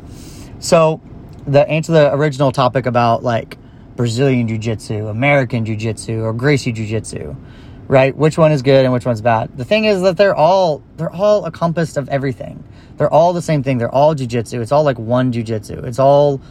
So, 0.59 1.01
the 1.45 1.67
answer 1.69 1.93
the 1.93 2.13
original 2.13 2.51
topic 2.51 2.85
about 2.85 3.23
like 3.23 3.57
Brazilian 3.95 4.47
Jiu 4.47 4.57
Jitsu, 4.57 5.07
American 5.07 5.65
Jiu 5.65 5.77
Jitsu, 5.77 6.21
or 6.23 6.33
Gracie 6.33 6.73
Jiu 6.73 6.85
Jitsu, 6.85 7.35
right? 7.87 8.15
Which 8.15 8.37
one 8.37 8.51
is 8.51 8.61
good 8.61 8.83
and 8.83 8.93
which 8.93 9.05
one's 9.05 9.21
bad? 9.21 9.57
The 9.57 9.63
thing 9.63 9.85
is 9.85 10.01
that 10.01 10.17
they're 10.17 10.35
all 10.35 10.83
they're 10.97 11.13
all 11.13 11.45
encompassed 11.45 11.95
of 11.95 12.09
everything. 12.09 12.63
They're 12.97 13.13
all 13.13 13.31
the 13.31 13.41
same 13.41 13.63
thing. 13.63 13.77
They're 13.77 13.93
all 13.93 14.13
Jiu 14.13 14.27
Jitsu. 14.27 14.59
It's 14.59 14.73
all 14.73 14.83
like 14.83 14.99
one 14.99 15.31
Jiu 15.31 15.43
Jitsu. 15.43 15.85
It's 15.85 15.99
all 15.99 16.41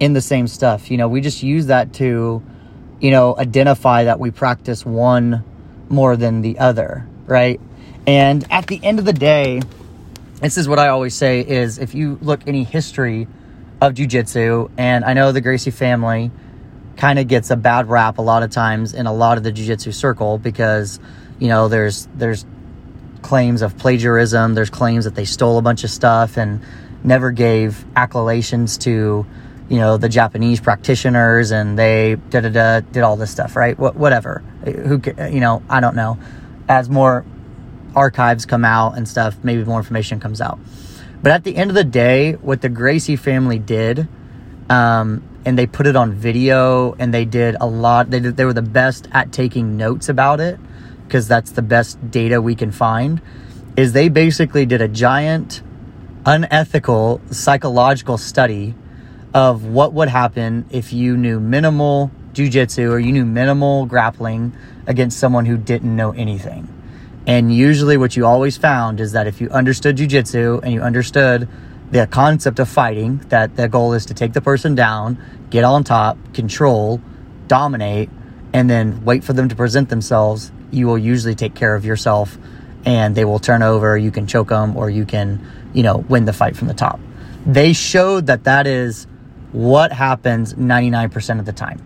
in 0.00 0.12
the 0.12 0.20
same 0.20 0.46
stuff. 0.46 0.90
You 0.90 0.96
know, 0.96 1.08
we 1.08 1.20
just 1.20 1.42
use 1.42 1.66
that 1.66 1.92
to, 1.94 2.42
you 3.00 3.10
know, 3.10 3.36
identify 3.36 4.04
that 4.04 4.18
we 4.18 4.30
practice 4.30 4.84
one 4.84 5.44
more 5.88 6.16
than 6.16 6.42
the 6.42 6.58
other, 6.58 7.06
right? 7.26 7.60
And 8.06 8.44
at 8.50 8.66
the 8.66 8.80
end 8.82 8.98
of 8.98 9.04
the 9.04 9.12
day, 9.12 9.60
this 10.40 10.58
is 10.58 10.68
what 10.68 10.78
I 10.78 10.88
always 10.88 11.14
say 11.14 11.40
is 11.40 11.78
if 11.78 11.94
you 11.94 12.18
look 12.20 12.40
any 12.46 12.64
history 12.64 13.28
of 13.82 13.94
jujitsu. 13.94 14.70
And 14.78 15.04
I 15.04 15.12
know 15.12 15.32
the 15.32 15.40
Gracie 15.40 15.72
family 15.72 16.30
kind 16.96 17.18
of 17.18 17.26
gets 17.26 17.50
a 17.50 17.56
bad 17.56 17.88
rap 17.88 18.18
a 18.18 18.22
lot 18.22 18.44
of 18.44 18.50
times 18.50 18.94
in 18.94 19.06
a 19.06 19.12
lot 19.12 19.38
of 19.38 19.44
the 19.44 19.50
jujitsu 19.50 19.92
circle 19.92 20.38
because, 20.38 21.00
you 21.40 21.48
know, 21.48 21.66
there's, 21.66 22.06
there's 22.14 22.46
claims 23.22 23.60
of 23.60 23.76
plagiarism. 23.76 24.54
There's 24.54 24.70
claims 24.70 25.04
that 25.04 25.16
they 25.16 25.24
stole 25.24 25.58
a 25.58 25.62
bunch 25.62 25.82
of 25.82 25.90
stuff 25.90 26.36
and 26.36 26.62
never 27.02 27.32
gave 27.32 27.84
acclamations 27.96 28.78
to, 28.78 29.26
you 29.68 29.78
know, 29.78 29.96
the 29.96 30.08
Japanese 30.08 30.60
practitioners 30.60 31.50
and 31.50 31.78
they 31.78 32.16
da 32.30 32.40
da 32.40 32.48
da 32.48 32.80
did 32.80 33.02
all 33.02 33.16
this 33.16 33.30
stuff, 33.30 33.56
right? 33.56 33.76
Wh- 33.76 33.96
whatever. 33.96 34.42
Who, 34.64 35.00
you 35.30 35.40
know, 35.40 35.62
I 35.68 35.80
don't 35.80 35.96
know. 35.96 36.18
As 36.68 36.88
more 36.90 37.24
archives 37.94 38.46
come 38.46 38.64
out 38.64 38.96
and 38.96 39.08
stuff, 39.08 39.36
maybe 39.42 39.64
more 39.64 39.78
information 39.78 40.20
comes 40.20 40.40
out. 40.40 40.58
But 41.22 41.32
at 41.32 41.44
the 41.44 41.56
end 41.56 41.70
of 41.70 41.74
the 41.74 41.84
day, 41.84 42.32
what 42.32 42.62
the 42.62 42.68
Gracie 42.68 43.16
family 43.16 43.58
did, 43.58 44.08
um, 44.68 45.22
and 45.44 45.58
they 45.58 45.66
put 45.66 45.86
it 45.86 45.96
on 45.96 46.12
video, 46.12 46.94
and 46.98 47.12
they 47.14 47.24
did 47.24 47.56
a 47.60 47.66
lot. 47.66 48.10
They 48.10 48.20
did, 48.20 48.36
they 48.36 48.44
were 48.44 48.52
the 48.52 48.62
best 48.62 49.08
at 49.12 49.32
taking 49.32 49.76
notes 49.76 50.08
about 50.08 50.40
it 50.40 50.58
because 51.06 51.28
that's 51.28 51.52
the 51.52 51.62
best 51.62 52.10
data 52.10 52.40
we 52.40 52.54
can 52.54 52.72
find. 52.72 53.20
Is 53.76 53.92
they 53.92 54.08
basically 54.08 54.66
did 54.66 54.82
a 54.82 54.88
giant, 54.88 55.62
unethical 56.26 57.20
psychological 57.30 58.18
study 58.18 58.74
of 59.34 59.64
what 59.64 59.92
would 59.92 60.08
happen 60.08 60.66
if 60.70 60.92
you 60.92 61.16
knew 61.16 61.40
minimal 61.40 62.10
jujitsu 62.34 62.90
or 62.90 62.98
you 62.98 63.12
knew 63.12 63.24
minimal 63.24 63.86
grappling 63.86 64.52
against 64.86 65.18
someone 65.18 65.46
who 65.46 65.56
didn't 65.56 65.94
know 65.94 66.12
anything. 66.12 66.68
And 67.26 67.54
usually, 67.54 67.96
what 67.96 68.16
you 68.16 68.26
always 68.26 68.56
found 68.56 68.98
is 68.98 69.12
that 69.12 69.26
if 69.26 69.40
you 69.40 69.48
understood 69.50 69.96
jujitsu 69.96 70.60
and 70.62 70.72
you 70.72 70.80
understood 70.80 71.48
the 71.90 72.06
concept 72.06 72.58
of 72.58 72.68
fighting, 72.68 73.18
that 73.28 73.54
the 73.54 73.68
goal 73.68 73.92
is 73.92 74.06
to 74.06 74.14
take 74.14 74.32
the 74.32 74.40
person 74.40 74.74
down, 74.74 75.18
get 75.50 75.62
on 75.62 75.84
top, 75.84 76.16
control, 76.34 77.00
dominate, 77.46 78.10
and 78.52 78.68
then 78.68 79.04
wait 79.04 79.22
for 79.22 79.34
them 79.34 79.48
to 79.48 79.54
present 79.54 79.88
themselves, 79.88 80.50
you 80.70 80.86
will 80.86 80.98
usually 80.98 81.34
take 81.34 81.54
care 81.54 81.74
of 81.74 81.84
yourself 81.84 82.36
and 82.84 83.14
they 83.14 83.24
will 83.24 83.38
turn 83.38 83.62
over. 83.62 83.96
You 83.96 84.10
can 84.10 84.26
choke 84.26 84.48
them 84.48 84.76
or 84.76 84.90
you 84.90 85.04
can, 85.04 85.46
you 85.72 85.82
know, 85.82 85.98
win 85.98 86.24
the 86.24 86.32
fight 86.32 86.56
from 86.56 86.68
the 86.68 86.74
top. 86.74 86.98
They 87.46 87.72
showed 87.72 88.26
that 88.26 88.44
that 88.44 88.66
is 88.66 89.06
what 89.52 89.92
happens 89.92 90.54
99% 90.54 91.38
of 91.38 91.44
the 91.44 91.52
time. 91.52 91.84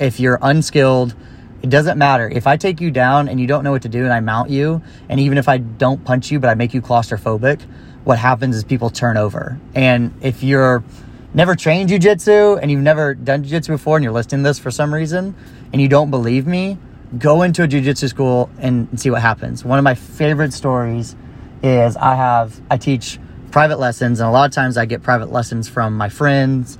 If 0.00 0.20
you're 0.20 0.38
unskilled, 0.40 1.14
it 1.62 1.70
doesn't 1.70 1.98
matter. 1.98 2.28
If 2.28 2.46
I 2.46 2.56
take 2.56 2.80
you 2.80 2.90
down 2.90 3.28
and 3.28 3.40
you 3.40 3.46
don't 3.46 3.64
know 3.64 3.72
what 3.72 3.82
to 3.82 3.88
do 3.88 4.04
and 4.04 4.12
I 4.12 4.20
mount 4.20 4.50
you, 4.50 4.80
and 5.08 5.18
even 5.18 5.38
if 5.38 5.48
I 5.48 5.58
don't 5.58 6.04
punch 6.04 6.30
you, 6.30 6.38
but 6.38 6.48
I 6.48 6.54
make 6.54 6.72
you 6.72 6.80
claustrophobic, 6.80 7.60
what 8.04 8.18
happens 8.18 8.56
is 8.56 8.62
people 8.62 8.90
turn 8.90 9.16
over. 9.16 9.58
And 9.74 10.14
if 10.22 10.42
you're 10.42 10.84
never 11.34 11.56
trained 11.56 11.90
jujitsu 11.90 12.60
and 12.62 12.70
you've 12.70 12.80
never 12.80 13.14
done 13.14 13.44
jujitsu 13.44 13.68
before 13.68 13.96
and 13.96 14.04
you're 14.04 14.12
listening 14.12 14.44
to 14.44 14.48
this 14.48 14.58
for 14.58 14.70
some 14.70 14.94
reason 14.94 15.34
and 15.72 15.82
you 15.82 15.88
don't 15.88 16.10
believe 16.10 16.46
me, 16.46 16.78
go 17.18 17.42
into 17.42 17.64
a 17.64 17.68
jujitsu 17.68 18.08
school 18.08 18.48
and 18.58 18.98
see 18.98 19.10
what 19.10 19.22
happens. 19.22 19.64
One 19.64 19.78
of 19.78 19.82
my 19.82 19.94
favorite 19.94 20.52
stories 20.52 21.16
is 21.62 21.96
I 21.96 22.14
have, 22.14 22.60
I 22.70 22.76
teach 22.76 23.18
private 23.50 23.80
lessons, 23.80 24.20
and 24.20 24.28
a 24.28 24.30
lot 24.30 24.44
of 24.44 24.54
times 24.54 24.76
I 24.76 24.84
get 24.84 25.02
private 25.02 25.32
lessons 25.32 25.68
from 25.68 25.96
my 25.96 26.08
friends 26.08 26.78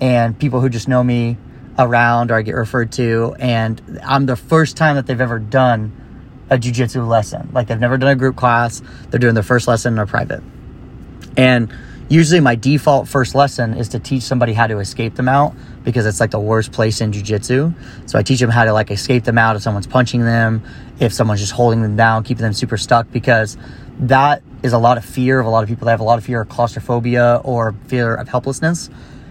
and 0.00 0.38
people 0.38 0.60
who 0.60 0.68
just 0.68 0.88
know 0.88 1.02
me 1.02 1.36
around 1.78 2.30
or 2.30 2.34
I 2.34 2.42
get 2.42 2.54
referred 2.54 2.92
to. 2.92 3.34
And 3.38 4.00
I'm 4.04 4.26
the 4.26 4.36
first 4.36 4.76
time 4.76 4.96
that 4.96 5.06
they've 5.06 5.20
ever 5.20 5.38
done 5.38 5.96
a 6.50 6.58
jujitsu 6.58 7.06
lesson. 7.06 7.50
Like 7.52 7.68
they've 7.68 7.78
never 7.78 7.96
done 7.96 8.10
a 8.10 8.16
group 8.16 8.36
class, 8.36 8.82
they're 9.08 9.20
doing 9.20 9.34
their 9.34 9.42
first 9.42 9.68
lesson 9.68 9.94
in 9.94 9.98
a 9.98 10.06
private. 10.06 10.42
And 11.36 11.72
usually 12.08 12.40
my 12.40 12.56
default 12.56 13.08
first 13.08 13.34
lesson 13.34 13.74
is 13.74 13.90
to 13.90 14.00
teach 14.00 14.24
somebody 14.24 14.52
how 14.52 14.66
to 14.66 14.78
escape 14.78 15.14
the 15.14 15.22
mount 15.22 15.56
because 15.84 16.06
it's 16.06 16.18
like 16.18 16.32
the 16.32 16.40
worst 16.40 16.72
place 16.72 17.00
in 17.00 17.12
jujitsu. 17.12 17.72
So 18.10 18.18
I 18.18 18.22
teach 18.22 18.40
them 18.40 18.50
how 18.50 18.64
to 18.64 18.72
like 18.72 18.90
escape 18.90 19.24
the 19.24 19.32
mount 19.32 19.56
if 19.56 19.62
someone's 19.62 19.86
punching 19.86 20.22
them, 20.22 20.62
if 20.98 21.12
someone's 21.12 21.40
just 21.40 21.52
holding 21.52 21.82
them 21.82 21.96
down, 21.96 22.24
keeping 22.24 22.42
them 22.42 22.52
super 22.52 22.76
stuck 22.76 23.10
because 23.12 23.56
that 24.00 24.42
is 24.62 24.72
a 24.72 24.78
lot 24.78 24.98
of 24.98 25.04
fear 25.04 25.38
of 25.38 25.46
a 25.46 25.50
lot 25.50 25.62
of 25.62 25.68
people. 25.68 25.86
They 25.86 25.92
have 25.92 26.00
a 26.00 26.04
lot 26.04 26.18
of 26.18 26.24
fear 26.24 26.40
of 26.40 26.48
claustrophobia 26.48 27.40
or 27.44 27.74
fear 27.86 28.14
of 28.14 28.28
helplessness. 28.28 28.90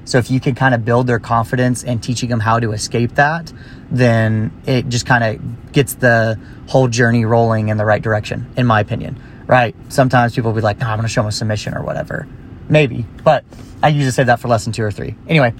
So 0.09 0.17
if 0.17 0.31
you 0.31 0.39
can 0.39 0.55
kind 0.55 0.73
of 0.73 0.83
build 0.83 1.05
their 1.05 1.19
confidence 1.19 1.83
and 1.83 2.01
teaching 2.01 2.29
them 2.29 2.39
how 2.39 2.59
to 2.59 2.71
escape 2.71 3.13
that, 3.13 3.53
then 3.91 4.51
it 4.65 4.89
just 4.89 5.05
kind 5.05 5.23
of 5.23 5.71
gets 5.71 5.93
the 5.93 6.39
whole 6.67 6.87
journey 6.87 7.25
rolling 7.25 7.69
in 7.69 7.77
the 7.77 7.85
right 7.85 8.01
direction, 8.01 8.51
in 8.57 8.65
my 8.65 8.79
opinion. 8.79 9.21
Right? 9.45 9.75
Sometimes 9.89 10.33
people 10.33 10.49
will 10.49 10.55
be 10.55 10.63
like, 10.63 10.79
no, 10.79 10.87
I'm 10.87 10.97
going 10.97 11.07
to 11.07 11.13
show 11.13 11.21
them 11.21 11.29
a 11.29 11.31
submission 11.31 11.75
or 11.75 11.83
whatever. 11.83 12.27
Maybe, 12.67 13.05
but 13.23 13.45
I 13.83 13.89
usually 13.89 14.11
say 14.11 14.23
that 14.23 14.39
for 14.39 14.47
lesson 14.47 14.73
two 14.73 14.81
or 14.81 14.89
three. 14.89 15.13
Anyway, 15.27 15.53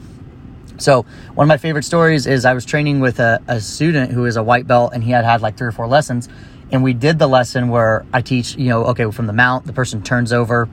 so 0.79 1.03
one 1.35 1.45
of 1.45 1.47
my 1.47 1.57
favorite 1.57 1.83
stories 1.83 2.25
is 2.25 2.43
I 2.43 2.53
was 2.53 2.65
training 2.65 3.01
with 3.01 3.19
a, 3.19 3.39
a 3.47 3.61
student 3.61 4.11
who 4.11 4.25
is 4.25 4.35
a 4.35 4.41
white 4.41 4.65
belt 4.65 4.93
and 4.95 5.03
he 5.03 5.11
had 5.11 5.25
had 5.25 5.43
like 5.43 5.57
three 5.57 5.67
or 5.67 5.71
four 5.71 5.87
lessons. 5.87 6.27
And 6.71 6.83
we 6.83 6.93
did 6.93 7.19
the 7.19 7.27
lesson 7.27 7.69
where 7.69 8.03
I 8.11 8.21
teach, 8.23 8.55
you 8.55 8.69
know, 8.69 8.85
okay, 8.85 9.11
from 9.11 9.27
the 9.27 9.33
mount, 9.33 9.67
the 9.67 9.73
person 9.73 10.01
turns 10.01 10.33
over, 10.33 10.69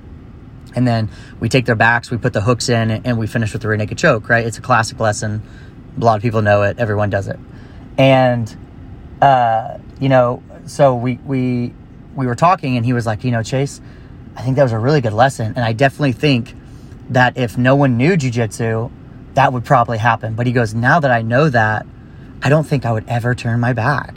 and 0.77 0.87
then 0.87 1.11
we 1.41 1.49
take 1.49 1.65
their 1.65 1.75
backs, 1.75 2.11
we 2.11 2.19
put 2.19 2.35
the 2.35 2.43
hooks 2.43 2.69
in, 2.69 2.91
and 2.91 3.19
we 3.19 3.27
finish 3.27 3.53
with 3.53 3.63
the 3.63 3.69
rear 3.69 3.79
naked 3.79 3.99
choke, 3.99 4.29
right? 4.29 4.47
It's 4.47 4.59
a 4.59 4.63
classic 4.63 5.01
lesson. 5.01 5.43
A 5.99 6.05
lot 6.05 6.17
of 6.17 6.23
people 6.23 6.43
know 6.43 6.63
it, 6.63 6.79
everyone 6.79 7.11
does 7.11 7.27
it. 7.27 7.41
And, 7.99 8.55
uh, 9.23 9.79
you 9.99 10.11
know, 10.11 10.43
so 10.67 10.95
we, 10.95 11.15
we, 11.25 11.73
we 12.15 12.27
were 12.27 12.35
talking, 12.35 12.77
and 12.77 12.85
he 12.85 12.93
was 12.93 13.07
like, 13.07 13.25
you 13.25 13.31
know, 13.31 13.43
Chase, 13.43 13.81
I 14.37 14.43
think 14.43 14.57
that 14.57 14.63
was 14.63 14.73
a 14.73 14.79
really 14.79 15.01
good 15.01 15.15
lesson. 15.15 15.55
And 15.57 15.65
I 15.65 15.73
definitely 15.73 16.13
think 16.13 16.55
that 17.11 17.39
if 17.39 17.57
no 17.57 17.75
one 17.75 17.97
knew 17.97 18.17
jujitsu, 18.17 18.91
that 19.35 19.53
would 19.53 19.65
probably 19.65 19.99
happen. 19.99 20.35
But 20.35 20.47
he 20.47 20.53
goes, 20.53 20.75
now 20.75 21.01
that 21.01 21.11
I 21.11 21.23
know 21.23 21.49
that, 21.49 21.87
I 22.43 22.51
don't 22.51 22.65
think 22.65 22.85
I 22.85 22.93
would 22.93 23.09
ever 23.09 23.35
turn 23.35 23.61
my 23.61 23.73
back. 23.73 24.17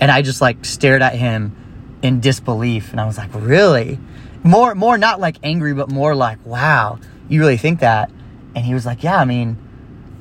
And 0.00 0.10
I 0.10 0.20
just 0.20 0.42
like 0.42 0.64
stared 0.66 1.00
at 1.00 1.14
him 1.14 1.56
in 2.02 2.20
disbelief. 2.20 2.90
And 2.90 3.00
I 3.00 3.06
was 3.06 3.16
like, 3.16 3.30
really? 3.32 3.98
More 4.44 4.74
more 4.74 4.98
not 4.98 5.18
like 5.18 5.36
angry 5.42 5.72
but 5.72 5.90
more 5.90 6.14
like 6.14 6.44
wow 6.46 6.98
you 7.28 7.40
really 7.40 7.56
think 7.56 7.80
that? 7.80 8.10
And 8.54 8.64
he 8.64 8.74
was 8.74 8.86
like 8.86 9.02
yeah 9.02 9.18
i 9.18 9.24
mean 9.24 9.58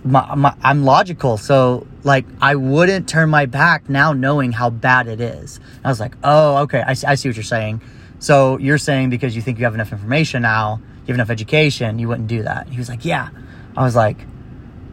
my, 0.05 0.35
my, 0.35 0.55
i'm 0.63 0.83
logical 0.83 1.37
so 1.37 1.85
like 2.03 2.25
i 2.41 2.55
wouldn't 2.55 3.07
turn 3.07 3.29
my 3.29 3.45
back 3.45 3.89
now 3.89 4.13
knowing 4.13 4.51
how 4.51 4.69
bad 4.69 5.07
it 5.07 5.21
is. 5.21 5.59
I 5.83 5.89
was 5.89 5.99
like 5.99 6.15
oh 6.23 6.57
okay 6.63 6.81
I, 6.81 6.91
I 6.91 7.15
see 7.15 7.29
what 7.29 7.35
you're 7.35 7.43
saying. 7.43 7.81
So 8.19 8.57
you're 8.57 8.77
saying 8.77 9.09
because 9.09 9.35
you 9.35 9.41
think 9.41 9.59
you 9.59 9.65
have 9.65 9.75
enough 9.75 9.91
information 9.91 10.41
now 10.41 10.81
you 11.05 11.07
have 11.07 11.15
enough 11.15 11.29
education 11.29 11.99
you 11.99 12.07
wouldn't 12.07 12.27
do 12.27 12.43
that. 12.43 12.69
He 12.69 12.77
was 12.77 12.89
like 12.89 13.05
yeah. 13.05 13.29
I 13.75 13.83
was 13.83 13.95
like 13.95 14.17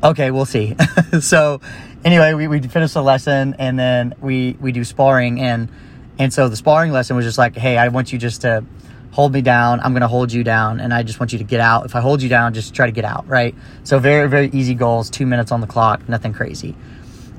okay 0.02 0.30
we'll 0.30 0.46
see. 0.46 0.76
So 1.20 1.60
anyway 2.04 2.34
we, 2.34 2.48
we 2.48 2.60
finished 2.60 2.94
the 2.94 3.02
lesson 3.02 3.54
and 3.58 3.78
then 3.78 4.14
we 4.20 4.56
we 4.60 4.72
do 4.72 4.84
sparring 4.84 5.40
and 5.40 5.68
and 6.18 6.32
so 6.32 6.48
the 6.48 6.56
sparring 6.56 6.92
lesson 6.92 7.16
was 7.16 7.24
just 7.24 7.38
like 7.38 7.56
hey 7.56 7.76
i 7.76 7.88
want 7.88 8.12
you 8.12 8.18
just 8.18 8.42
to 8.42 8.64
hold 9.12 9.32
me 9.32 9.42
down. 9.42 9.80
I'm 9.80 9.92
going 9.92 10.02
to 10.02 10.08
hold 10.08 10.32
you 10.32 10.44
down. 10.44 10.80
And 10.80 10.94
I 10.94 11.02
just 11.02 11.18
want 11.18 11.32
you 11.32 11.38
to 11.38 11.44
get 11.44 11.60
out. 11.60 11.84
If 11.84 11.96
I 11.96 12.00
hold 12.00 12.22
you 12.22 12.28
down, 12.28 12.54
just 12.54 12.74
try 12.74 12.86
to 12.86 12.92
get 12.92 13.04
out, 13.04 13.26
right? 13.28 13.54
So 13.84 13.98
very, 13.98 14.28
very 14.28 14.48
easy 14.52 14.74
goals, 14.74 15.10
two 15.10 15.26
minutes 15.26 15.52
on 15.52 15.60
the 15.60 15.66
clock, 15.66 16.08
nothing 16.08 16.32
crazy. 16.32 16.76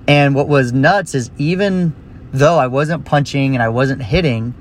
And 0.08 0.36
what 0.36 0.48
was 0.48 0.74
nuts 0.74 1.16
is 1.16 1.32
even 1.38 1.94
though 2.34 2.58
I 2.58 2.68
wasn't 2.68 3.06
punching 3.06 3.56
and 3.56 3.64
I 3.64 3.70
wasn't 3.70 4.02
hitting, 4.02 4.54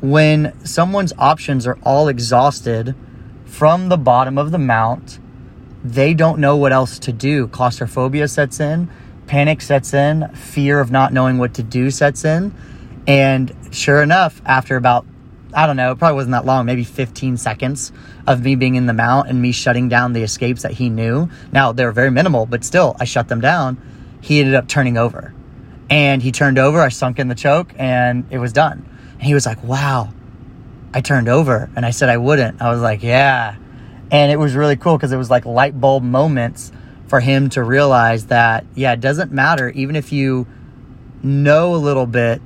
when 0.00 0.52
someone's 0.64 1.12
options 1.16 1.66
are 1.66 1.78
all 1.84 2.08
exhausted 2.08 2.94
from 3.44 3.88
the 3.88 3.96
bottom 3.96 4.38
of 4.38 4.50
the 4.50 4.58
mount, 4.58 5.20
they 5.84 6.14
don't 6.14 6.38
know 6.38 6.56
what 6.56 6.72
else 6.72 6.98
to 7.00 7.12
do. 7.12 7.46
Claustrophobia 7.48 8.26
sets 8.26 8.60
in, 8.60 8.90
panic 9.26 9.60
sets 9.60 9.94
in, 9.94 10.28
fear 10.34 10.80
of 10.80 10.90
not 10.90 11.12
knowing 11.12 11.38
what 11.38 11.54
to 11.54 11.62
do 11.62 11.90
sets 11.90 12.24
in. 12.24 12.54
And 13.06 13.54
sure 13.70 14.02
enough, 14.02 14.40
after 14.44 14.76
about 14.76 15.06
I 15.54 15.66
don't 15.66 15.76
know, 15.76 15.92
it 15.92 15.98
probably 15.98 16.14
wasn't 16.14 16.32
that 16.32 16.46
long, 16.46 16.66
maybe 16.66 16.84
15 16.84 17.36
seconds 17.36 17.92
of 18.26 18.42
me 18.42 18.56
being 18.56 18.74
in 18.74 18.86
the 18.86 18.92
mount 18.92 19.28
and 19.28 19.40
me 19.40 19.52
shutting 19.52 19.88
down 19.88 20.12
the 20.12 20.22
escapes 20.22 20.62
that 20.62 20.72
he 20.72 20.88
knew. 20.88 21.28
Now, 21.52 21.72
they 21.72 21.84
were 21.84 21.92
very 21.92 22.10
minimal, 22.10 22.46
but 22.46 22.64
still, 22.64 22.96
I 22.98 23.04
shut 23.04 23.28
them 23.28 23.40
down. 23.40 23.80
He 24.20 24.40
ended 24.40 24.54
up 24.54 24.68
turning 24.68 24.96
over. 24.96 25.34
And 25.90 26.22
he 26.22 26.32
turned 26.32 26.58
over, 26.58 26.80
I 26.80 26.88
sunk 26.88 27.18
in 27.18 27.28
the 27.28 27.34
choke, 27.34 27.74
and 27.76 28.24
it 28.30 28.38
was 28.38 28.52
done. 28.52 28.88
And 29.12 29.22
he 29.22 29.34
was 29.34 29.44
like, 29.44 29.62
wow, 29.62 30.12
I 30.94 31.02
turned 31.02 31.28
over. 31.28 31.68
And 31.76 31.84
I 31.84 31.90
said 31.90 32.08
I 32.08 32.16
wouldn't. 32.16 32.62
I 32.62 32.70
was 32.72 32.80
like, 32.80 33.02
yeah. 33.02 33.56
And 34.10 34.32
it 34.32 34.38
was 34.38 34.54
really 34.54 34.76
cool 34.76 34.96
because 34.96 35.12
it 35.12 35.18
was 35.18 35.30
like 35.30 35.44
light 35.44 35.78
bulb 35.78 36.02
moments 36.02 36.72
for 37.08 37.20
him 37.20 37.50
to 37.50 37.62
realize 37.62 38.26
that, 38.26 38.64
yeah, 38.74 38.92
it 38.92 39.00
doesn't 39.00 39.32
matter, 39.32 39.68
even 39.70 39.96
if 39.96 40.12
you 40.12 40.46
know 41.22 41.74
a 41.74 41.76
little 41.76 42.06
bit, 42.06 42.40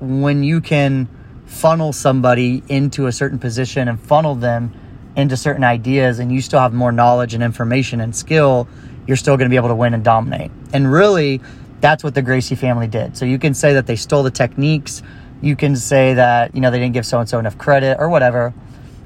when 0.00 0.42
you 0.42 0.60
can 0.60 1.08
funnel 1.46 1.92
somebody 1.92 2.62
into 2.68 3.06
a 3.06 3.12
certain 3.12 3.38
position 3.38 3.88
and 3.88 4.00
funnel 4.00 4.34
them 4.34 4.74
into 5.16 5.36
certain 5.36 5.64
ideas 5.64 6.18
and 6.18 6.30
you 6.30 6.40
still 6.40 6.60
have 6.60 6.74
more 6.74 6.92
knowledge 6.92 7.32
and 7.34 7.42
information 7.42 8.00
and 8.00 8.14
skill, 8.14 8.68
you're 9.06 9.16
still 9.16 9.36
going 9.36 9.48
to 9.48 9.50
be 9.50 9.56
able 9.56 9.68
to 9.68 9.74
win 9.74 9.94
and 9.94 10.04
dominate. 10.04 10.50
And 10.72 10.90
really, 10.92 11.40
that's 11.80 12.04
what 12.04 12.14
the 12.14 12.22
Gracie 12.22 12.54
family 12.54 12.86
did. 12.86 13.16
So 13.16 13.24
you 13.24 13.38
can 13.38 13.54
say 13.54 13.74
that 13.74 13.86
they 13.86 13.96
stole 13.96 14.22
the 14.22 14.30
techniques. 14.30 15.02
You 15.40 15.56
can 15.56 15.76
say 15.76 16.14
that, 16.14 16.54
you 16.54 16.60
know, 16.60 16.70
they 16.70 16.78
didn't 16.78 16.94
give 16.94 17.06
so 17.06 17.20
and 17.20 17.28
so 17.28 17.38
enough 17.38 17.56
credit 17.56 17.96
or 17.98 18.08
whatever. 18.08 18.52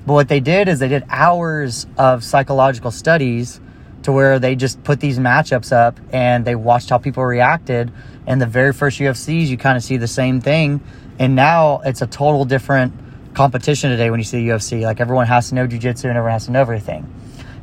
But 0.06 0.14
what 0.14 0.28
they 0.28 0.40
did 0.40 0.68
is 0.68 0.78
they 0.78 0.88
did 0.88 1.04
hours 1.08 1.86
of 1.98 2.24
psychological 2.24 2.90
studies 2.90 3.60
to 4.02 4.12
where 4.12 4.38
they 4.38 4.54
just 4.56 4.82
put 4.82 5.00
these 5.00 5.18
matchups 5.18 5.72
up 5.72 6.00
and 6.12 6.44
they 6.44 6.54
watched 6.54 6.90
how 6.90 6.98
people 6.98 7.24
reacted. 7.24 7.92
And 8.26 8.40
the 8.40 8.46
very 8.46 8.72
first 8.72 8.98
UFCs, 8.98 9.46
you 9.46 9.56
kind 9.56 9.76
of 9.76 9.82
see 9.82 9.96
the 9.96 10.08
same 10.08 10.40
thing. 10.40 10.80
And 11.18 11.36
now 11.36 11.80
it's 11.84 12.02
a 12.02 12.06
total 12.06 12.44
different 12.44 12.94
competition 13.34 13.90
today 13.90 14.10
when 14.10 14.20
you 14.20 14.24
see 14.24 14.44
the 14.44 14.52
UFC. 14.54 14.82
Like 14.82 15.00
everyone 15.00 15.26
has 15.26 15.50
to 15.50 15.54
know 15.54 15.66
jujitsu 15.66 16.04
and 16.04 16.16
everyone 16.16 16.32
has 16.32 16.46
to 16.46 16.52
know 16.52 16.60
everything. 16.60 17.12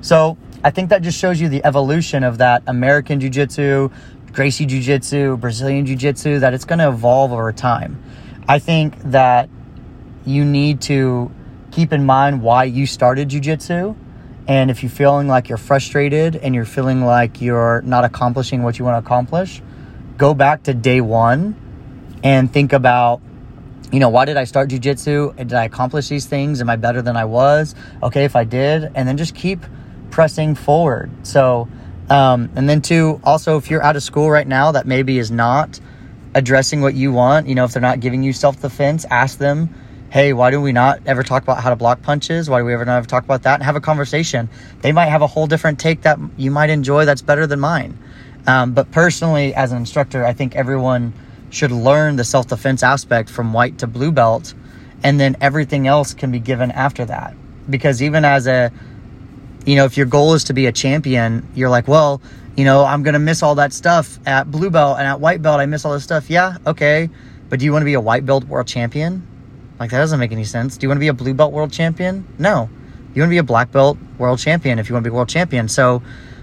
So 0.01 0.38
I 0.63 0.72
think 0.72 0.89
that 0.89 1.01
just 1.01 1.17
shows 1.17 1.41
you 1.41 1.50
the 1.50 1.63
evolution 1.65 2.24
of 2.24 2.38
that 2.38 2.63
American 2.67 3.20
jujitsu, 3.20 3.91
Gracie 4.32 4.67
jujitsu, 4.67 5.39
Brazilian 5.39 5.86
jujitsu, 5.86 6.39
that 6.41 6.53
it's 6.53 6.65
going 6.65 6.79
to 6.79 6.89
evolve 6.89 7.32
over 7.32 7.51
time. 7.51 8.03
I 8.48 8.60
think 8.60 8.98
that 9.12 9.50
you 10.25 10.46
need 10.46 10.82
to 10.82 11.32
keep 11.72 11.91
in 11.94 12.06
mind 12.06 12.41
why 12.41 12.65
you 12.65 12.86
started 12.86 13.29
jujitsu. 13.29 13.96
And 14.47 14.71
if 14.71 14.81
you're 14.81 14.89
feeling 14.89 15.27
like 15.27 15.49
you're 15.49 15.57
frustrated 15.57 16.37
and 16.37 16.55
you're 16.55 16.65
feeling 16.65 17.03
like 17.03 17.41
you're 17.41 17.81
not 17.81 18.05
accomplishing 18.05 18.63
what 18.63 18.79
you 18.79 18.85
want 18.85 19.03
to 19.03 19.05
accomplish, 19.05 19.61
go 20.17 20.33
back 20.33 20.63
to 20.63 20.73
day 20.73 21.01
one 21.01 21.55
and 22.23 22.51
think 22.51 22.71
about, 22.71 23.21
you 23.91 23.99
know, 23.99 24.09
why 24.09 24.23
did 24.25 24.37
I 24.37 24.45
start 24.45 24.69
jujitsu? 24.69 25.35
Did 25.35 25.53
I 25.53 25.65
accomplish 25.65 26.07
these 26.07 26.25
things? 26.25 26.61
Am 26.61 26.69
I 26.69 26.77
better 26.77 27.01
than 27.01 27.17
I 27.17 27.25
was? 27.25 27.75
Okay, 28.01 28.23
if 28.23 28.35
I 28.35 28.45
did, 28.45 28.89
and 28.95 29.07
then 29.07 29.17
just 29.17 29.35
keep 29.35 29.65
pressing 30.11 30.55
forward. 30.55 31.11
So, 31.23 31.67
um, 32.09 32.49
and 32.55 32.69
then 32.69 32.81
two, 32.81 33.19
also, 33.25 33.57
if 33.57 33.69
you're 33.69 33.83
out 33.83 33.97
of 33.97 34.03
school 34.03 34.29
right 34.29 34.47
now 34.47 34.71
that 34.71 34.87
maybe 34.87 35.17
is 35.17 35.29
not 35.29 35.79
addressing 36.33 36.79
what 36.81 36.93
you 36.93 37.11
want, 37.11 37.47
you 37.47 37.55
know, 37.55 37.65
if 37.65 37.73
they're 37.73 37.81
not 37.81 37.99
giving 37.99 38.23
you 38.23 38.31
self 38.31 38.61
defense, 38.61 39.05
ask 39.09 39.37
them 39.37 39.73
hey, 40.17 40.33
why 40.33 40.50
do 40.50 40.59
we 40.59 40.71
not 40.71 41.00
ever 41.05 41.21
talk 41.21 41.43
about 41.43 41.62
how 41.62 41.69
to 41.69 41.75
block 41.75 42.01
punches? 42.01 42.50
Why 42.50 42.57
do 42.57 42.65
we 42.65 42.74
ever 42.74 42.83
not 42.83 42.97
ever 42.97 43.05
talk 43.05 43.24
about 43.24 43.43
that 43.43 43.53
and 43.53 43.63
have 43.63 43.75
a 43.75 43.79
conversation? 43.79 44.50
They 44.81 44.91
might 44.91 45.09
have 45.09 45.21
a 45.21 45.27
whole 45.27 45.45
different 45.45 45.79
take 45.79 46.01
that 46.01 46.17
you 46.38 46.50
might 46.50 46.71
enjoy 46.71 47.05
that's 47.05 47.21
better 47.21 47.45
than 47.45 47.59
mine. 47.59 47.95
Um, 48.47 48.74
but 48.74 48.89
personally, 48.89 49.53
as 49.53 49.71
an 49.71 49.77
instructor, 49.77 50.25
I 50.25 50.33
think 50.33 50.55
everyone 50.55 51.13
should 51.51 51.71
learn 51.71 52.15
the 52.15 52.24
self 52.24 52.47
defense 52.47 52.81
aspect 52.81 53.29
from 53.29 53.53
white 53.53 53.77
to 53.77 53.86
blue 53.86 54.12
belt, 54.12 54.55
and 55.03 55.19
then 55.19 55.38
everything 55.39 55.86
else 55.86 56.15
can 56.15 56.31
be 56.31 56.39
given 56.39 56.71
after 56.71 57.05
that. 57.05 57.36
Because 57.69 58.01
even 58.01 58.25
as 58.25 58.47
a, 58.47 58.71
you 59.67 59.75
know, 59.75 59.86
if 59.86 59.97
your 59.97 60.07
goal 60.07 60.33
is 60.33 60.45
to 60.45 60.53
be 60.53 60.65
a 60.65 60.71
champion, 60.71 61.47
you're 61.53 61.69
like, 61.69 61.88
well, 61.88 62.24
you 62.55 62.65
know, 62.65 62.83
I'm 62.83 63.03
going 63.03 63.13
to 63.13 63.19
miss 63.19 63.43
all 63.43 63.53
that 63.53 63.71
stuff 63.71 64.17
at 64.25 64.50
blue 64.50 64.71
belt 64.71 64.97
and 64.97 65.07
at 65.07 65.19
white 65.19 65.43
belt. 65.43 65.59
I 65.59 65.67
miss 65.67 65.86
all 65.86 65.93
this 65.93 66.03
stuff. 66.03 66.27
Yeah, 66.27 66.57
okay. 66.65 67.07
But 67.50 67.59
do 67.59 67.65
you 67.65 67.71
want 67.71 67.83
to 67.83 67.86
be 67.86 67.93
a 67.93 68.01
white 68.01 68.25
belt 68.25 68.45
world 68.45 68.65
champion? 68.65 69.37
Like 69.79 69.91
that 69.91 70.00
doesn't 70.00 70.19
make 70.19 70.31
any 70.31 70.43
sense. 70.43 70.77
Do 70.77 70.86
you 70.86 70.89
want 70.89 70.98
to 70.98 71.01
be 71.01 71.07
a 71.07 71.13
blue 71.13 71.34
belt 71.34 71.53
world 71.53 71.72
champion? 71.72 72.27
No. 72.39 72.69
You 73.13 73.22
want 73.22 73.29
to 73.29 73.34
be 73.34 73.38
a 73.38 73.43
black 73.43 73.72
belt 73.72 73.98
world 74.17 74.39
champion 74.39 74.79
if 74.79 74.89
you 74.89 74.93
want 74.93 75.03
to 75.03 75.10
be 75.10 75.13
world 75.13 75.29
champion. 75.29 75.67
So 75.67 76.01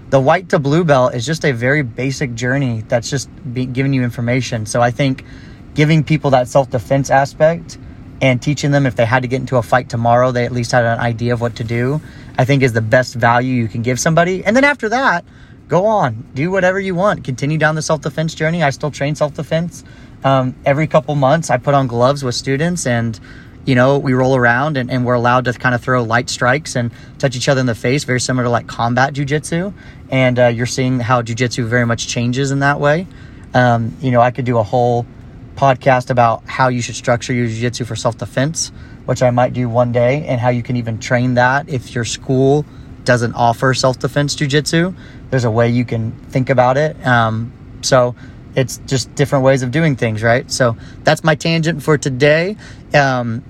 the 0.09 0.19
white 0.19 0.49
to 0.49 0.59
blue 0.59 0.83
belt 0.83 1.15
is 1.15 1.25
just 1.25 1.43
a 1.45 1.51
very 1.51 1.81
basic 1.81 2.33
journey 2.35 2.83
that's 2.87 3.09
just 3.09 3.29
giving 3.53 3.93
you 3.93 4.03
information. 4.03 4.65
So 4.65 4.81
I 4.81 4.91
think 4.91 5.25
giving 5.73 6.03
people 6.03 6.31
that 6.31 6.47
self 6.47 6.69
defense 6.69 7.09
aspect 7.09 7.77
and 8.21 8.41
teaching 8.41 8.71
them 8.71 8.85
if 8.85 8.95
they 8.95 9.05
had 9.05 9.23
to 9.23 9.27
get 9.27 9.41
into 9.41 9.57
a 9.57 9.63
fight 9.63 9.89
tomorrow, 9.89 10.31
they 10.31 10.45
at 10.45 10.51
least 10.51 10.71
had 10.71 10.85
an 10.85 10.99
idea 10.99 11.33
of 11.33 11.41
what 11.41 11.55
to 11.57 11.63
do, 11.63 12.01
I 12.37 12.45
think 12.45 12.63
is 12.63 12.73
the 12.73 12.81
best 12.81 13.15
value 13.15 13.53
you 13.53 13.67
can 13.67 13.81
give 13.81 13.99
somebody. 13.99 14.43
And 14.45 14.55
then 14.55 14.63
after 14.63 14.89
that, 14.89 15.25
go 15.67 15.85
on, 15.85 16.25
do 16.33 16.51
whatever 16.51 16.79
you 16.79 16.95
want, 16.95 17.23
continue 17.23 17.57
down 17.57 17.75
the 17.75 17.81
self 17.81 18.01
defense 18.01 18.35
journey. 18.35 18.63
I 18.63 18.69
still 18.69 18.91
train 18.91 19.15
self 19.15 19.33
defense. 19.33 19.83
Um, 20.23 20.55
every 20.65 20.87
couple 20.87 21.13
months, 21.15 21.49
I 21.49 21.57
put 21.57 21.73
on 21.73 21.87
gloves 21.87 22.23
with 22.23 22.35
students 22.35 22.87
and 22.87 23.19
you 23.65 23.73
know, 23.73 23.97
we 23.97 24.13
roll 24.13 24.35
around 24.35 24.77
and, 24.77 24.91
and, 24.91 25.05
we're 25.05 25.15
allowed 25.15 25.45
to 25.45 25.53
kind 25.53 25.73
of 25.73 25.81
throw 25.81 26.03
light 26.03 26.29
strikes 26.29 26.75
and 26.75 26.91
touch 27.17 27.35
each 27.35 27.49
other 27.49 27.59
in 27.59 27.65
the 27.65 27.73
face, 27.73 28.03
very 28.03 28.19
similar 28.19 28.43
to 28.43 28.49
like 28.49 28.67
combat 28.67 29.13
jujitsu. 29.13 29.73
And 30.11 30.37
uh, 30.37 30.47
you're 30.47 30.67
seeing 30.67 30.99
how 30.99 31.23
jujitsu 31.23 31.65
very 31.65 31.85
much 31.85 32.07
changes 32.07 32.51
in 32.51 32.59
that 32.59 32.79
way. 32.79 33.07
Um, 33.55 33.95
you 34.01 34.11
know, 34.11 34.21
I 34.21 34.29
could 34.29 34.45
do 34.45 34.59
a 34.59 34.63
whole 34.63 35.07
podcast 35.55 36.11
about 36.11 36.45
how 36.45 36.67
you 36.67 36.81
should 36.81 36.95
structure 36.95 37.33
your 37.33 37.47
jujitsu 37.47 37.87
for 37.87 37.95
self 37.95 38.17
defense, 38.17 38.71
which 39.05 39.23
I 39.23 39.31
might 39.31 39.53
do 39.53 39.67
one 39.67 39.91
day, 39.91 40.25
and 40.27 40.39
how 40.39 40.49
you 40.49 40.61
can 40.61 40.75
even 40.75 40.99
train 40.99 41.33
that 41.33 41.67
if 41.67 41.95
your 41.95 42.05
school 42.05 42.65
doesn't 43.05 43.33
offer 43.33 43.73
self 43.73 43.99
defense 43.99 44.35
jujitsu. 44.35 44.95
There's 45.29 45.45
a 45.45 45.51
way 45.51 45.69
you 45.69 45.85
can 45.85 46.11
think 46.29 46.49
about 46.49 46.77
it. 46.77 47.05
Um, 47.05 47.53
so, 47.81 48.15
it's 48.55 48.77
just 48.85 49.13
different 49.15 49.43
ways 49.43 49.61
of 49.63 49.71
doing 49.71 49.95
things, 49.95 50.23
right? 50.23 50.49
So 50.49 50.77
that's 51.03 51.23
my 51.23 51.35
tangent 51.35 51.83
for 51.83 51.97
today. 51.97 52.55
Um, 52.93 53.43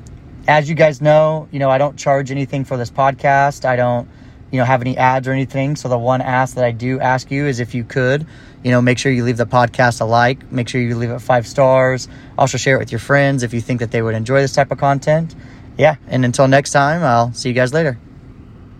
as 0.47 0.67
you 0.67 0.75
guys 0.75 1.01
know, 1.01 1.47
you 1.51 1.59
know, 1.59 1.69
I 1.69 1.77
don't 1.77 1.97
charge 1.97 2.31
anything 2.31 2.65
for 2.65 2.77
this 2.77 2.91
podcast. 2.91 3.65
I 3.65 3.75
don't, 3.75 4.07
you 4.51 4.59
know, 4.59 4.65
have 4.65 4.81
any 4.81 4.97
ads 4.97 5.27
or 5.27 5.31
anything. 5.31 5.75
So 5.75 5.89
the 5.89 5.97
one 5.97 6.21
ask 6.21 6.55
that 6.55 6.65
I 6.65 6.71
do 6.71 6.99
ask 6.99 7.31
you 7.31 7.47
is 7.47 7.59
if 7.59 7.73
you 7.73 7.83
could, 7.83 8.25
you 8.63 8.71
know, 8.71 8.81
make 8.81 8.97
sure 8.97 9.11
you 9.11 9.23
leave 9.23 9.37
the 9.37 9.45
podcast 9.45 10.01
a 10.01 10.05
like, 10.05 10.51
make 10.51 10.67
sure 10.69 10.81
you 10.81 10.95
leave 10.95 11.11
it 11.11 11.19
five 11.19 11.47
stars. 11.47 12.07
Also 12.37 12.57
share 12.57 12.75
it 12.75 12.79
with 12.79 12.91
your 12.91 12.99
friends 12.99 13.43
if 13.43 13.53
you 13.53 13.61
think 13.61 13.79
that 13.79 13.91
they 13.91 14.01
would 14.01 14.15
enjoy 14.15 14.41
this 14.41 14.53
type 14.53 14.71
of 14.71 14.77
content. 14.77 15.35
Yeah. 15.77 15.95
And 16.07 16.25
until 16.25 16.47
next 16.47 16.71
time, 16.71 17.03
I'll 17.03 17.33
see 17.33 17.49
you 17.49 17.55
guys 17.55 17.73
later. 17.73 17.99